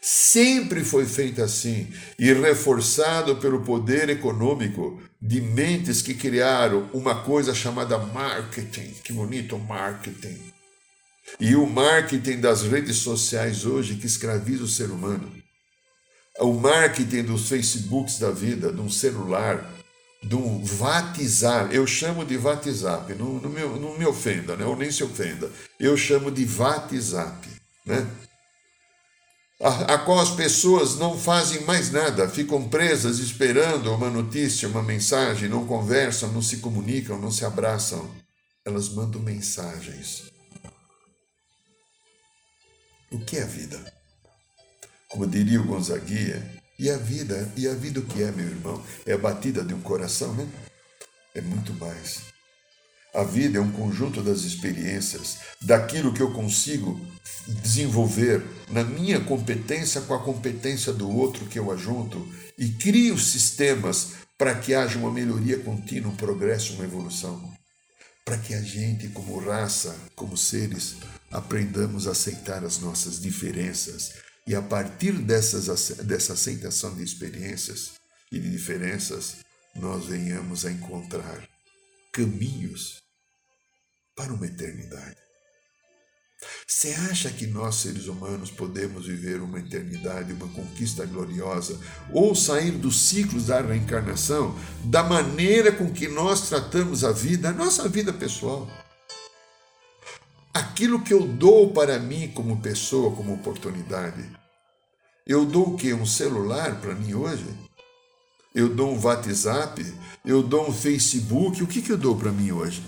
Sempre 0.04 0.82
foi 0.82 1.06
feita 1.06 1.44
assim 1.44 1.86
e 2.18 2.32
reforçado 2.32 3.36
pelo 3.36 3.62
poder 3.62 4.08
econômico 4.08 5.00
de 5.20 5.40
mentes 5.40 6.02
que 6.02 6.12
criaram 6.12 6.90
uma 6.92 7.22
coisa 7.22 7.54
chamada 7.54 7.96
marketing. 7.96 8.94
Que 9.04 9.12
bonito 9.12 9.56
marketing. 9.56 10.36
E 11.38 11.54
o 11.54 11.64
marketing 11.68 12.40
das 12.40 12.62
redes 12.62 12.96
sociais 12.96 13.64
hoje 13.64 13.94
que 13.94 14.06
escraviza 14.06 14.64
o 14.64 14.68
ser 14.68 14.90
humano. 14.90 15.32
O 16.40 16.52
marketing 16.54 17.22
dos 17.22 17.48
Facebooks 17.48 18.18
da 18.18 18.32
vida, 18.32 18.72
de 18.72 18.80
um 18.80 18.90
celular, 18.90 19.72
de 20.20 20.34
um 20.34 20.64
WhatsApp. 20.80 21.72
Eu 21.72 21.86
chamo 21.86 22.24
de 22.24 22.36
WhatsApp, 22.36 23.14
não, 23.14 23.34
não, 23.34 23.50
me, 23.50 23.60
não 23.60 23.96
me 23.96 24.04
ofenda, 24.04 24.56
né? 24.56 24.64
ou 24.64 24.74
nem 24.74 24.90
se 24.90 25.04
ofenda. 25.04 25.48
Eu 25.78 25.96
chamo 25.96 26.28
de 26.28 26.44
WhatsApp. 26.58 27.46
Né? 27.86 28.04
A, 29.62 29.94
a 29.94 29.98
qual 29.98 30.18
as 30.18 30.30
pessoas 30.30 30.96
não 30.96 31.16
fazem 31.16 31.62
mais 31.64 31.92
nada, 31.92 32.28
ficam 32.28 32.68
presas 32.68 33.20
esperando 33.20 33.94
uma 33.94 34.10
notícia, 34.10 34.68
uma 34.68 34.82
mensagem, 34.82 35.48
não 35.48 35.64
conversam, 35.66 36.32
não 36.32 36.42
se 36.42 36.56
comunicam, 36.56 37.16
não 37.16 37.30
se 37.30 37.44
abraçam. 37.44 38.10
Elas 38.64 38.88
mandam 38.88 39.20
mensagens. 39.20 40.24
O 43.10 43.20
que 43.20 43.36
é 43.36 43.42
a 43.42 43.46
vida? 43.46 43.92
Como 45.08 45.26
diria 45.26 45.60
o 45.60 45.66
Gonzaguia, 45.66 46.60
e 46.78 46.90
a 46.90 46.96
vida, 46.96 47.52
e 47.56 47.68
a 47.68 47.74
vida 47.74 48.00
o 48.00 48.04
que 48.04 48.22
é, 48.22 48.32
meu 48.32 48.46
irmão? 48.46 48.84
É 49.06 49.12
a 49.12 49.18
batida 49.18 49.62
de 49.62 49.74
um 49.74 49.80
coração, 49.80 50.34
né? 50.34 50.48
É 51.34 51.40
muito 51.40 51.72
mais. 51.74 52.31
A 53.14 53.24
vida 53.24 53.58
é 53.58 53.60
um 53.60 53.70
conjunto 53.70 54.22
das 54.22 54.40
experiências, 54.40 55.38
daquilo 55.60 56.14
que 56.14 56.22
eu 56.22 56.32
consigo 56.32 56.98
desenvolver 57.62 58.42
na 58.70 58.82
minha 58.82 59.20
competência 59.20 60.00
com 60.00 60.14
a 60.14 60.22
competência 60.22 60.94
do 60.94 61.10
outro 61.10 61.44
que 61.44 61.58
eu 61.58 61.70
ajunto 61.70 62.26
e 62.56 62.70
crio 62.70 63.18
sistemas 63.18 64.12
para 64.38 64.54
que 64.54 64.74
haja 64.74 64.98
uma 64.98 65.12
melhoria 65.12 65.58
contínua, 65.58 66.10
um 66.10 66.16
progresso, 66.16 66.72
uma 66.72 66.84
evolução. 66.84 67.52
Para 68.24 68.38
que 68.38 68.54
a 68.54 68.62
gente, 68.62 69.08
como 69.08 69.38
raça, 69.38 69.94
como 70.16 70.36
seres, 70.36 70.96
aprendamos 71.30 72.08
a 72.08 72.12
aceitar 72.12 72.64
as 72.64 72.78
nossas 72.78 73.20
diferenças 73.20 74.14
e 74.46 74.54
a 74.54 74.62
partir 74.62 75.12
dessas, 75.12 75.90
dessa 75.98 76.32
aceitação 76.32 76.94
de 76.96 77.02
experiências 77.02 77.92
e 78.30 78.38
de 78.38 78.50
diferenças, 78.50 79.36
nós 79.74 80.06
venhamos 80.06 80.64
a 80.64 80.72
encontrar 80.72 81.46
caminhos 82.10 83.01
para 84.16 84.32
uma 84.32 84.46
eternidade. 84.46 85.16
Você 86.66 86.92
acha 87.10 87.30
que 87.30 87.46
nós, 87.46 87.76
seres 87.76 88.06
humanos, 88.06 88.50
podemos 88.50 89.06
viver 89.06 89.40
uma 89.40 89.60
eternidade, 89.60 90.32
uma 90.32 90.48
conquista 90.48 91.06
gloriosa, 91.06 91.78
ou 92.12 92.34
sair 92.34 92.72
dos 92.72 93.00
ciclos 93.00 93.46
da 93.46 93.60
reencarnação 93.60 94.56
da 94.84 95.02
maneira 95.02 95.70
com 95.70 95.92
que 95.92 96.08
nós 96.08 96.48
tratamos 96.48 97.04
a 97.04 97.12
vida, 97.12 97.50
a 97.50 97.52
nossa 97.52 97.88
vida 97.88 98.12
pessoal? 98.12 98.68
Aquilo 100.52 101.02
que 101.02 101.14
eu 101.14 101.26
dou 101.26 101.72
para 101.72 101.98
mim 101.98 102.28
como 102.34 102.60
pessoa, 102.60 103.14
como 103.14 103.34
oportunidade, 103.34 104.28
eu 105.26 105.46
dou 105.46 105.74
o 105.74 105.76
quê? 105.76 105.94
Um 105.94 106.04
celular 106.04 106.80
para 106.80 106.94
mim 106.94 107.14
hoje? 107.14 107.46
Eu 108.54 108.68
dou 108.68 108.92
um 108.92 109.00
WhatsApp? 109.00 109.82
Eu 110.24 110.42
dou 110.42 110.68
um 110.68 110.72
Facebook? 110.72 111.62
O 111.62 111.66
que, 111.66 111.80
que 111.80 111.92
eu 111.92 111.96
dou 111.96 112.16
para 112.16 112.32
mim 112.32 112.50
hoje? 112.50 112.82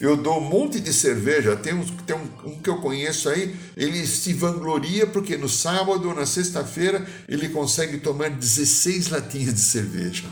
Eu 0.00 0.16
dou 0.16 0.38
um 0.38 0.48
monte 0.48 0.80
de 0.80 0.92
cerveja. 0.92 1.56
Tem, 1.56 1.72
um, 1.72 1.84
tem 1.84 2.16
um, 2.16 2.48
um, 2.48 2.60
que 2.60 2.68
eu 2.68 2.80
conheço 2.80 3.28
aí, 3.28 3.54
ele 3.76 4.06
se 4.06 4.32
vangloria 4.32 5.06
porque 5.06 5.36
no 5.36 5.48
sábado 5.48 6.08
ou 6.08 6.14
na 6.14 6.26
sexta-feira 6.26 7.06
ele 7.28 7.48
consegue 7.48 7.98
tomar 7.98 8.30
16 8.30 9.10
latinhas 9.10 9.54
de 9.54 9.60
cerveja. 9.60 10.24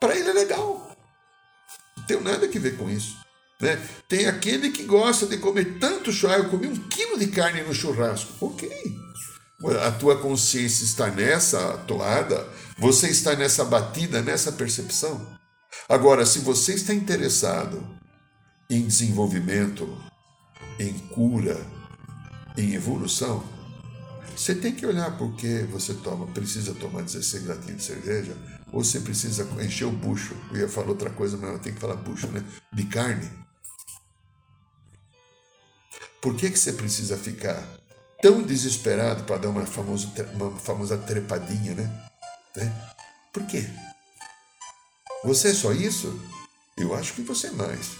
Para 0.00 0.16
ele 0.16 0.30
é 0.30 0.32
legal. 0.32 0.96
Não 1.96 2.04
tem 2.06 2.20
nada 2.20 2.46
a 2.46 2.48
ver 2.48 2.76
com 2.76 2.90
isso. 2.90 3.16
Né? 3.60 3.80
Tem 4.08 4.26
aquele 4.26 4.70
que 4.70 4.82
gosta 4.82 5.26
de 5.26 5.38
comer 5.38 5.78
tanto 5.78 6.10
churrasco, 6.10 6.46
eu 6.46 6.50
comi 6.50 6.66
um 6.66 6.88
quilo 6.88 7.16
de 7.16 7.28
carne 7.28 7.62
no 7.62 7.72
churrasco. 7.72 8.32
Ok. 8.44 8.68
A 9.86 9.92
tua 9.92 10.18
consciência 10.18 10.84
está 10.84 11.06
nessa 11.06 11.78
toada, 11.86 12.48
você 12.76 13.08
está 13.08 13.36
nessa 13.36 13.64
batida, 13.64 14.20
nessa 14.20 14.50
percepção. 14.50 15.24
Agora, 15.88 16.24
se 16.24 16.40
você 16.40 16.74
está 16.74 16.94
interessado 16.94 17.86
em 18.68 18.86
desenvolvimento, 18.86 19.88
em 20.78 20.92
cura, 21.08 21.60
em 22.56 22.74
evolução, 22.74 23.44
você 24.36 24.54
tem 24.54 24.74
que 24.74 24.86
olhar 24.86 25.16
porque 25.18 25.66
você 25.70 25.94
toma, 25.94 26.26
precisa 26.28 26.74
tomar 26.74 27.02
16 27.02 27.46
latinhas 27.46 27.78
de 27.78 27.84
cerveja, 27.84 28.36
ou 28.72 28.82
você 28.82 29.00
precisa 29.00 29.46
encher 29.62 29.84
o 29.84 29.92
bucho. 29.92 30.34
Eu 30.50 30.60
ia 30.60 30.68
falar 30.68 30.88
outra 30.88 31.10
coisa, 31.10 31.36
mas 31.36 31.52
eu 31.52 31.58
tenho 31.58 31.74
que 31.74 31.80
falar 31.80 31.96
bucho, 31.96 32.26
né? 32.28 32.42
De 32.72 32.84
carne. 32.84 33.30
Por 36.20 36.34
que, 36.36 36.50
que 36.50 36.58
você 36.58 36.72
precisa 36.72 37.16
ficar 37.16 37.62
tão 38.22 38.42
desesperado 38.42 39.24
para 39.24 39.38
dar 39.38 39.48
uma 39.48 39.66
famosa, 39.66 40.08
uma 40.34 40.56
famosa 40.58 40.96
trepadinha, 40.96 41.74
né? 41.74 42.08
né? 42.56 42.72
Por 43.32 43.44
quê? 43.46 43.68
Você 45.24 45.48
é 45.48 45.54
só 45.54 45.72
isso? 45.72 46.18
Eu 46.76 46.94
acho 46.94 47.12
que 47.14 47.22
você 47.22 47.46
é 47.46 47.52
mais. 47.52 47.90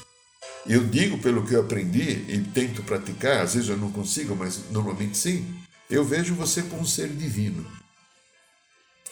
Eu 0.66 0.84
digo 0.84 1.18
pelo 1.18 1.44
que 1.44 1.54
eu 1.54 1.60
aprendi 1.60 2.24
e 2.28 2.38
tento 2.52 2.82
praticar, 2.82 3.42
às 3.42 3.54
vezes 3.54 3.68
eu 3.68 3.76
não 3.76 3.90
consigo, 3.90 4.34
mas 4.34 4.60
normalmente 4.70 5.16
sim. 5.16 5.44
Eu 5.88 6.04
vejo 6.04 6.34
você 6.34 6.62
como 6.62 6.82
um 6.82 6.86
ser 6.86 7.08
divino. 7.08 7.64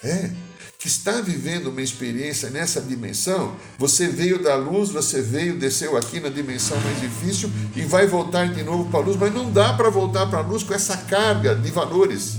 É, 0.03 0.31
que 0.79 0.87
está 0.87 1.21
vivendo 1.21 1.67
uma 1.67 1.81
experiência 1.81 2.49
nessa 2.49 2.81
dimensão. 2.81 3.55
Você 3.77 4.07
veio 4.07 4.41
da 4.41 4.55
luz, 4.55 4.89
você 4.89 5.21
veio, 5.21 5.59
desceu 5.59 5.95
aqui 5.95 6.19
na 6.19 6.29
dimensão 6.29 6.79
mais 6.81 6.99
difícil 6.99 7.51
e 7.75 7.83
vai 7.83 8.07
voltar 8.07 8.51
de 8.51 8.63
novo 8.63 8.89
para 8.89 8.99
a 8.99 9.03
luz, 9.03 9.15
mas 9.15 9.31
não 9.31 9.51
dá 9.51 9.73
para 9.73 9.91
voltar 9.91 10.25
para 10.25 10.39
a 10.39 10.41
luz 10.41 10.63
com 10.63 10.73
essa 10.73 10.97
carga 10.97 11.55
de 11.55 11.69
valores, 11.69 12.37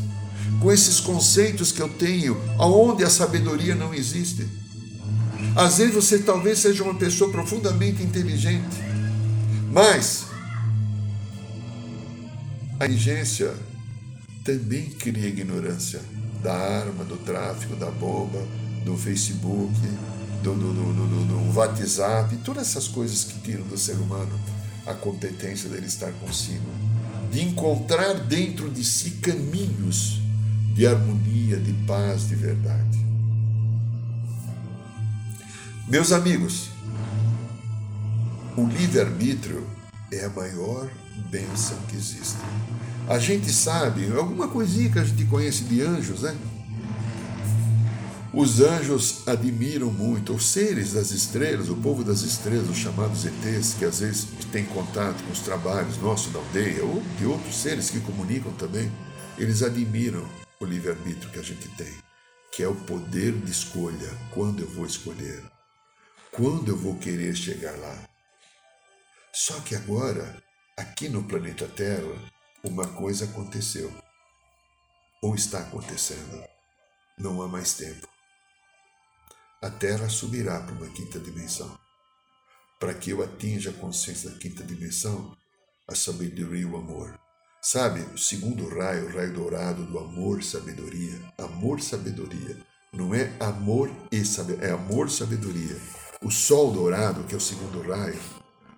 com 0.60 0.72
esses 0.72 0.98
conceitos 0.98 1.70
que 1.70 1.80
eu 1.80 1.88
tenho, 1.88 2.36
aonde 2.58 3.04
a 3.04 3.10
sabedoria 3.10 3.76
não 3.76 3.94
existe. 3.94 4.61
Às 5.56 5.78
vezes 5.78 5.94
você 5.94 6.18
talvez 6.18 6.58
seja 6.58 6.82
uma 6.82 6.94
pessoa 6.94 7.30
profundamente 7.30 8.02
inteligente, 8.02 8.76
mas 9.70 10.26
a 12.80 12.86
inteligência 12.86 13.54
também 14.44 14.90
cria 14.90 15.28
ignorância 15.28 16.00
da 16.42 16.52
arma, 16.52 17.04
do 17.04 17.16
tráfico, 17.16 17.76
da 17.76 17.90
bomba, 17.90 18.42
do 18.84 18.96
Facebook, 18.96 19.72
do, 20.42 20.54
do, 20.54 20.72
do, 20.72 21.24
do, 21.24 21.56
WhatsApp, 21.56 22.36
todas 22.38 22.68
essas 22.68 22.88
coisas 22.88 23.24
que 23.24 23.38
tiram 23.40 23.64
do 23.64 23.78
ser 23.78 23.94
humano 23.94 24.32
a 24.84 24.94
competência 24.94 25.68
dele 25.68 25.86
estar 25.86 26.10
consigo, 26.14 26.66
de 27.30 27.42
encontrar 27.42 28.14
dentro 28.14 28.68
de 28.68 28.82
si 28.82 29.12
caminhos 29.12 30.20
de 30.74 30.86
harmonia, 30.86 31.58
de 31.58 31.72
paz, 31.86 32.28
de 32.28 32.34
verdade. 32.34 33.01
Meus 35.92 36.10
amigos, 36.10 36.70
o 38.56 38.66
livre-arbítrio 38.66 39.68
é 40.10 40.24
a 40.24 40.30
maior 40.30 40.90
bênção 41.30 41.76
que 41.86 41.96
existe. 41.96 42.38
A 43.06 43.18
gente 43.18 43.52
sabe, 43.52 44.10
alguma 44.16 44.48
coisinha 44.48 44.90
que 44.90 44.98
a 44.98 45.04
gente 45.04 45.26
conhece 45.26 45.64
de 45.64 45.82
anjos, 45.82 46.22
né? 46.22 46.34
Os 48.32 48.62
anjos 48.62 49.28
admiram 49.28 49.92
muito, 49.92 50.32
os 50.32 50.48
seres 50.48 50.94
das 50.94 51.10
estrelas, 51.10 51.68
o 51.68 51.76
povo 51.76 52.02
das 52.02 52.22
estrelas, 52.22 52.70
os 52.70 52.78
chamados 52.78 53.26
ETs, 53.26 53.74
que 53.74 53.84
às 53.84 54.00
vezes 54.00 54.28
têm 54.50 54.64
contato 54.64 55.22
com 55.22 55.30
os 55.30 55.40
trabalhos 55.40 55.98
nossos 55.98 56.32
da 56.32 56.38
aldeia, 56.38 56.82
ou 56.86 57.02
de 57.18 57.26
outros 57.26 57.54
seres 57.54 57.90
que 57.90 58.00
comunicam 58.00 58.50
também, 58.52 58.90
eles 59.36 59.62
admiram 59.62 60.24
o 60.58 60.64
livre-arbítrio 60.64 61.30
que 61.30 61.38
a 61.38 61.44
gente 61.44 61.68
tem, 61.76 61.92
que 62.50 62.62
é 62.62 62.66
o 62.66 62.74
poder 62.74 63.32
de 63.32 63.50
escolha, 63.50 64.10
quando 64.30 64.60
eu 64.60 64.68
vou 64.70 64.86
escolher. 64.86 65.51
Quando 66.34 66.70
eu 66.70 66.76
vou 66.78 66.98
querer 66.98 67.36
chegar 67.36 67.78
lá? 67.78 68.08
Só 69.34 69.60
que 69.60 69.76
agora, 69.76 70.42
aqui 70.78 71.06
no 71.06 71.22
planeta 71.24 71.68
Terra, 71.68 72.08
uma 72.64 72.88
coisa 72.88 73.26
aconteceu. 73.26 73.92
Ou 75.22 75.34
está 75.34 75.60
acontecendo. 75.60 76.42
Não 77.18 77.42
há 77.42 77.48
mais 77.48 77.74
tempo. 77.74 78.08
A 79.60 79.68
Terra 79.68 80.08
subirá 80.08 80.58
para 80.60 80.72
uma 80.74 80.88
quinta 80.88 81.20
dimensão. 81.20 81.78
Para 82.80 82.94
que 82.94 83.10
eu 83.10 83.22
atinja 83.22 83.68
a 83.68 83.74
consciência 83.74 84.30
da 84.30 84.38
quinta 84.38 84.64
dimensão, 84.64 85.36
a 85.86 85.94
sabedoria 85.94 86.62
e 86.62 86.64
o 86.64 86.78
amor. 86.78 87.20
Sabe, 87.60 88.00
o 88.14 88.16
segundo 88.16 88.70
raio, 88.70 89.04
o 89.04 89.14
raio 89.14 89.34
dourado 89.34 89.84
do 89.84 89.98
amor, 89.98 90.42
sabedoria. 90.42 91.20
Amor, 91.36 91.82
sabedoria. 91.82 92.56
Não 92.90 93.14
é 93.14 93.30
amor 93.38 93.90
e 94.10 94.24
sabedoria, 94.24 94.68
é 94.68 94.72
amor, 94.72 95.10
sabedoria 95.10 96.01
o 96.22 96.30
Sol 96.30 96.72
dourado, 96.72 97.24
que 97.24 97.34
é 97.34 97.36
o 97.36 97.40
segundo 97.40 97.82
raio, 97.82 98.20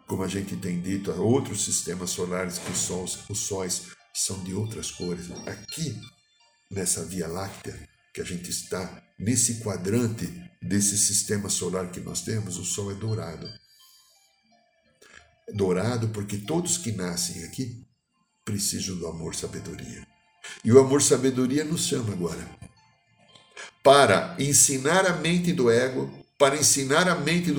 como 0.07 0.23
a 0.23 0.29
gente 0.29 0.57
tem 0.57 0.81
dito, 0.81 1.11
há 1.11 1.17
outros 1.17 1.65
sistemas 1.65 2.11
solares 2.11 2.59
que 2.59 2.71
os 2.71 2.79
sóis, 2.79 3.19
os 3.29 3.39
sóis 3.39 3.83
são 4.15 4.43
de 4.45 4.55
outras 4.55 4.91
cores. 4.91 5.31
Aqui, 5.47 6.01
nessa 6.71 7.05
Via 7.05 7.27
Láctea 7.27 7.89
que 8.13 8.21
a 8.21 8.25
gente 8.25 8.49
está, 8.49 9.03
nesse 9.19 9.61
quadrante 9.61 10.27
desse 10.63 10.97
sistema 10.97 11.49
solar 11.49 11.91
que 11.91 12.01
nós 12.01 12.23
temos, 12.23 12.59
o 12.59 12.65
Sol 12.65 12.93
é 12.93 12.95
dourado. 12.95 13.49
Dourado 15.53 16.09
porque 16.09 16.39
todos 16.39 16.79
que 16.79 16.93
nascem 16.93 17.45
aqui 17.45 17.85
precisam 18.45 18.97
do 18.97 19.07
amor 19.07 19.35
sabedoria. 19.35 20.07
E 20.65 20.73
o 20.73 20.79
amor 20.79 21.03
sabedoria 21.03 21.65
nos 21.65 21.87
chama 21.87 22.13
agora 22.13 22.49
para 23.83 24.35
ensinar 24.39 25.07
a 25.07 25.17
mente 25.17 25.53
do 25.53 25.71
ego, 25.71 26.11
para 26.39 26.57
ensinar 26.57 27.09
a 27.09 27.15
mente 27.15 27.53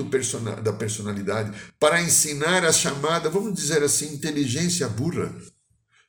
da 0.62 0.72
personalidade, 0.72 1.72
para 1.78 2.02
ensinar 2.02 2.64
a 2.64 2.72
chamada, 2.72 3.30
vamos 3.30 3.54
dizer 3.54 3.82
assim, 3.82 4.14
inteligência 4.14 4.88
burra, 4.88 5.34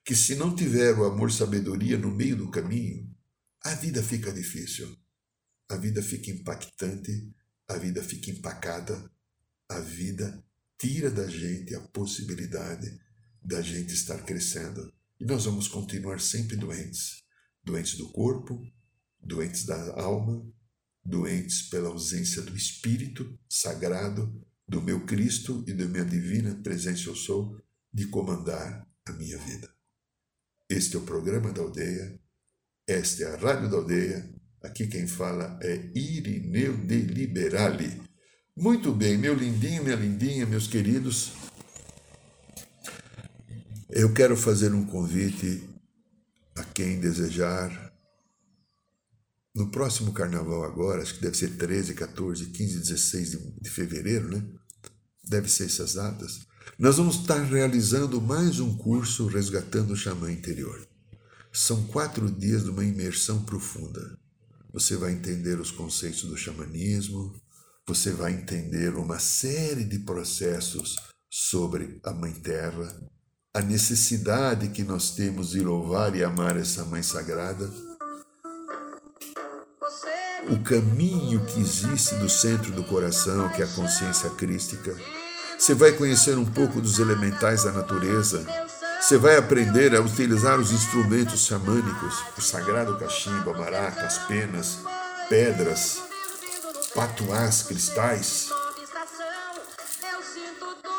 que 0.03 0.15
se 0.15 0.35
não 0.35 0.55
tiver 0.55 0.97
o 0.97 1.05
amor 1.05 1.31
sabedoria 1.31 1.97
no 1.97 2.11
meio 2.11 2.35
do 2.35 2.51
caminho, 2.51 3.09
a 3.63 3.73
vida 3.75 4.01
fica 4.03 4.31
difícil, 4.31 4.95
a 5.69 5.75
vida 5.75 6.01
fica 6.01 6.31
impactante, 6.31 7.33
a 7.67 7.77
vida 7.77 8.01
fica 8.03 8.31
empacada, 8.31 9.11
a 9.69 9.79
vida 9.79 10.43
tira 10.77 11.09
da 11.09 11.27
gente 11.27 11.75
a 11.75 11.79
possibilidade 11.79 12.99
da 13.41 13.61
gente 13.61 13.93
estar 13.93 14.23
crescendo. 14.23 14.93
E 15.19 15.25
nós 15.25 15.45
vamos 15.45 15.67
continuar 15.67 16.19
sempre 16.19 16.55
doentes 16.55 17.27
doentes 17.67 17.97
do 17.97 18.09
corpo, 18.13 18.65
doentes 19.19 19.65
da 19.65 20.01
alma, 20.01 20.41
doentes 21.07 21.61
pela 21.61 21.87
ausência 21.87 22.41
do 22.41 22.55
Espírito 22.55 23.39
sagrado, 23.49 24.45
do 24.67 24.81
meu 24.81 25.05
Cristo 25.05 25.63
e 25.65 25.73
da 25.73 25.85
minha 25.85 26.03
divina 26.03 26.53
presença 26.55 27.09
eu 27.09 27.15
sou, 27.15 27.57
de 27.93 28.07
comandar 28.07 28.85
a 29.05 29.11
minha 29.13 29.37
vida. 29.37 29.69
Este 30.69 30.97
é 30.97 30.99
o 30.99 31.03
programa 31.03 31.53
da 31.53 31.61
aldeia, 31.61 32.19
esta 32.85 33.23
é 33.23 33.33
a 33.33 33.37
Rádio 33.37 33.69
da 33.69 33.77
Aldeia, 33.77 34.29
aqui 34.61 34.85
quem 34.87 35.07
fala 35.07 35.57
é 35.61 35.75
Irineu 35.95 36.75
de 36.75 36.99
Liberali. 36.99 38.01
Muito 38.55 38.93
bem, 38.93 39.17
meu 39.17 39.33
lindinho, 39.33 39.83
minha 39.85 39.95
lindinha, 39.95 40.45
meus 40.45 40.67
queridos, 40.67 41.31
eu 43.89 44.13
quero 44.13 44.35
fazer 44.35 44.73
um 44.73 44.85
convite 44.85 45.63
a 46.55 46.63
quem 46.65 46.99
desejar. 46.99 47.86
No 49.57 49.71
próximo 49.71 50.13
carnaval 50.13 50.63
agora, 50.63 51.01
acho 51.01 51.15
que 51.15 51.21
deve 51.21 51.35
ser 51.35 51.57
13, 51.57 51.95
14, 51.95 52.45
15, 52.45 52.77
16 52.77 53.39
de, 53.59 53.69
fevereiro, 53.71 54.29
né? 54.29 54.45
Deve 55.23 55.49
ser 55.49 55.65
essas 55.65 55.95
datas. 55.95 56.41
Nós 56.77 56.97
vamos 56.97 57.21
estar 57.21 57.41
realizando 57.41 58.21
mais 58.21 58.59
um 58.59 58.77
curso 58.77 59.25
Resgatando 59.25 59.93
o 59.93 59.95
Xamã 59.95 60.31
Interior. 60.31 60.87
São 61.51 61.87
quatro 61.87 62.29
dias 62.29 62.65
de 62.65 62.69
uma 62.69 62.85
imersão 62.85 63.43
profunda. 63.45 64.19
Você 64.71 64.95
vai 64.95 65.13
entender 65.13 65.59
os 65.59 65.71
conceitos 65.71 66.25
do 66.25 66.37
xamanismo, 66.37 67.33
você 67.87 68.11
vai 68.11 68.33
entender 68.33 68.93
uma 68.93 69.17
série 69.17 69.85
de 69.85 69.97
processos 69.97 70.97
sobre 71.31 71.99
a 72.03 72.13
Mãe 72.13 72.31
Terra, 72.33 72.95
a 73.55 73.61
necessidade 73.61 74.69
que 74.69 74.83
nós 74.83 75.15
temos 75.15 75.49
de 75.49 75.61
louvar 75.61 76.15
e 76.15 76.23
amar 76.23 76.55
essa 76.57 76.85
Mãe 76.85 77.01
Sagrada, 77.01 77.86
o 80.49 80.59
caminho 80.59 81.39
que 81.45 81.59
existe 81.59 82.15
do 82.15 82.29
centro 82.29 82.71
do 82.71 82.83
coração, 82.83 83.49
que 83.49 83.61
é 83.61 83.65
a 83.65 83.69
consciência 83.69 84.29
crística. 84.31 84.95
Você 85.57 85.73
vai 85.73 85.91
conhecer 85.91 86.37
um 86.37 86.45
pouco 86.45 86.79
dos 86.79 86.99
elementais 86.99 87.63
da 87.63 87.71
natureza. 87.71 88.45
Você 89.01 89.17
vai 89.17 89.37
aprender 89.37 89.95
a 89.95 90.01
utilizar 90.01 90.59
os 90.59 90.71
instrumentos 90.71 91.45
xamânicos, 91.45 92.23
o 92.37 92.41
sagrado 92.41 92.97
cachimbo, 92.97 93.51
a 93.51 93.57
maraca, 93.57 94.01
as 94.01 94.17
penas, 94.19 94.79
pedras, 95.29 96.01
patuás, 96.95 97.63
cristais. 97.63 98.49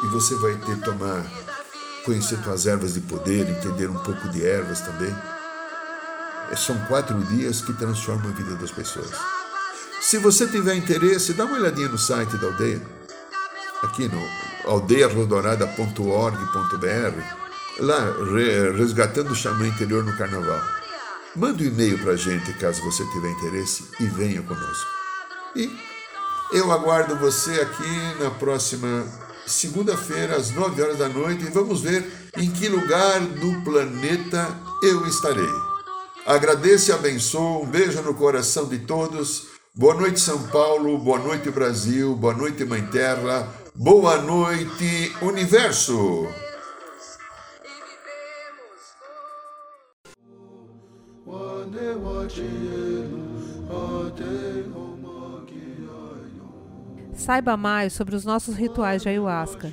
E 0.03 0.07
você 0.09 0.35
vai 0.37 0.55
ter 0.57 0.81
tomar 0.81 1.25
conhecer 2.05 2.39
tuas 2.43 2.67
ervas 2.67 2.95
de 2.95 3.01
poder, 3.01 3.49
entender 3.49 3.91
um 3.91 3.99
pouco 3.99 4.29
de 4.29 4.47
ervas 4.47 4.81
também. 4.81 5.15
São 6.57 6.79
quatro 6.87 7.19
dias 7.25 7.61
que 7.61 7.73
transformam 7.73 8.31
a 8.31 8.33
vida 8.33 8.55
das 8.57 8.71
pessoas. 8.71 9.11
Se 10.01 10.19
você 10.19 10.47
tiver 10.47 10.75
interesse, 10.75 11.35
dá 11.35 11.45
uma 11.45 11.59
olhadinha 11.59 11.89
no 11.89 11.99
site 11.99 12.37
da 12.37 12.47
aldeia, 12.47 12.81
aqui 13.83 14.09
no 14.09 14.71
aldeiarrodorada.org.br, 14.71 17.23
lá, 17.81 17.99
resgatando 18.77 19.33
o 19.33 19.37
xamã 19.37 19.67
interior 19.67 20.05
no 20.05 20.17
carnaval. 20.17 20.63
Manda 21.35 21.63
um 21.63 21.67
e-mail 21.67 21.99
para 21.99 22.13
a 22.13 22.17
gente 22.17 22.53
caso 22.55 22.83
você 22.83 23.05
tiver 23.11 23.31
interesse 23.31 23.89
e 24.01 24.07
venha 24.07 24.43
conosco. 24.43 24.91
E 25.55 25.71
eu 26.53 26.73
aguardo 26.73 27.17
você 27.17 27.61
aqui 27.61 28.23
na 28.23 28.31
próxima 28.31 29.07
segunda-feira, 29.47 30.37
às 30.37 30.51
9 30.51 30.83
horas 30.83 30.99
da 30.99 31.09
noite, 31.09 31.45
e 31.45 31.51
vamos 31.51 31.83
ver 31.83 32.11
em 32.37 32.51
que 32.51 32.69
lugar 32.69 33.21
do 33.21 33.63
planeta 33.63 34.49
eu 34.83 35.07
estarei. 35.07 35.68
Agradeço 36.29 36.91
e 36.91 36.93
abençoo, 36.93 37.63
um 37.63 37.67
beijo 37.67 38.03
no 38.03 38.13
coração 38.13 38.69
de 38.69 38.81
todos. 38.81 39.47
Boa 39.75 39.95
noite, 39.95 40.21
São 40.21 40.47
Paulo, 40.49 40.99
boa 40.99 41.19
noite, 41.19 41.51
Brasil, 41.51 42.15
boa 42.15 42.35
noite, 42.35 42.67
Mãe 42.67 42.87
Terra, 42.89 43.49
boa 43.75 44.19
noite, 44.19 45.11
Universo. 45.23 46.29
Saiba 57.15 57.57
mais 57.57 57.95
sobre 57.95 58.15
os 58.15 58.27
nossos 58.27 58.55
rituais 58.55 59.01
de 59.01 59.09
ayahuasca, 59.09 59.73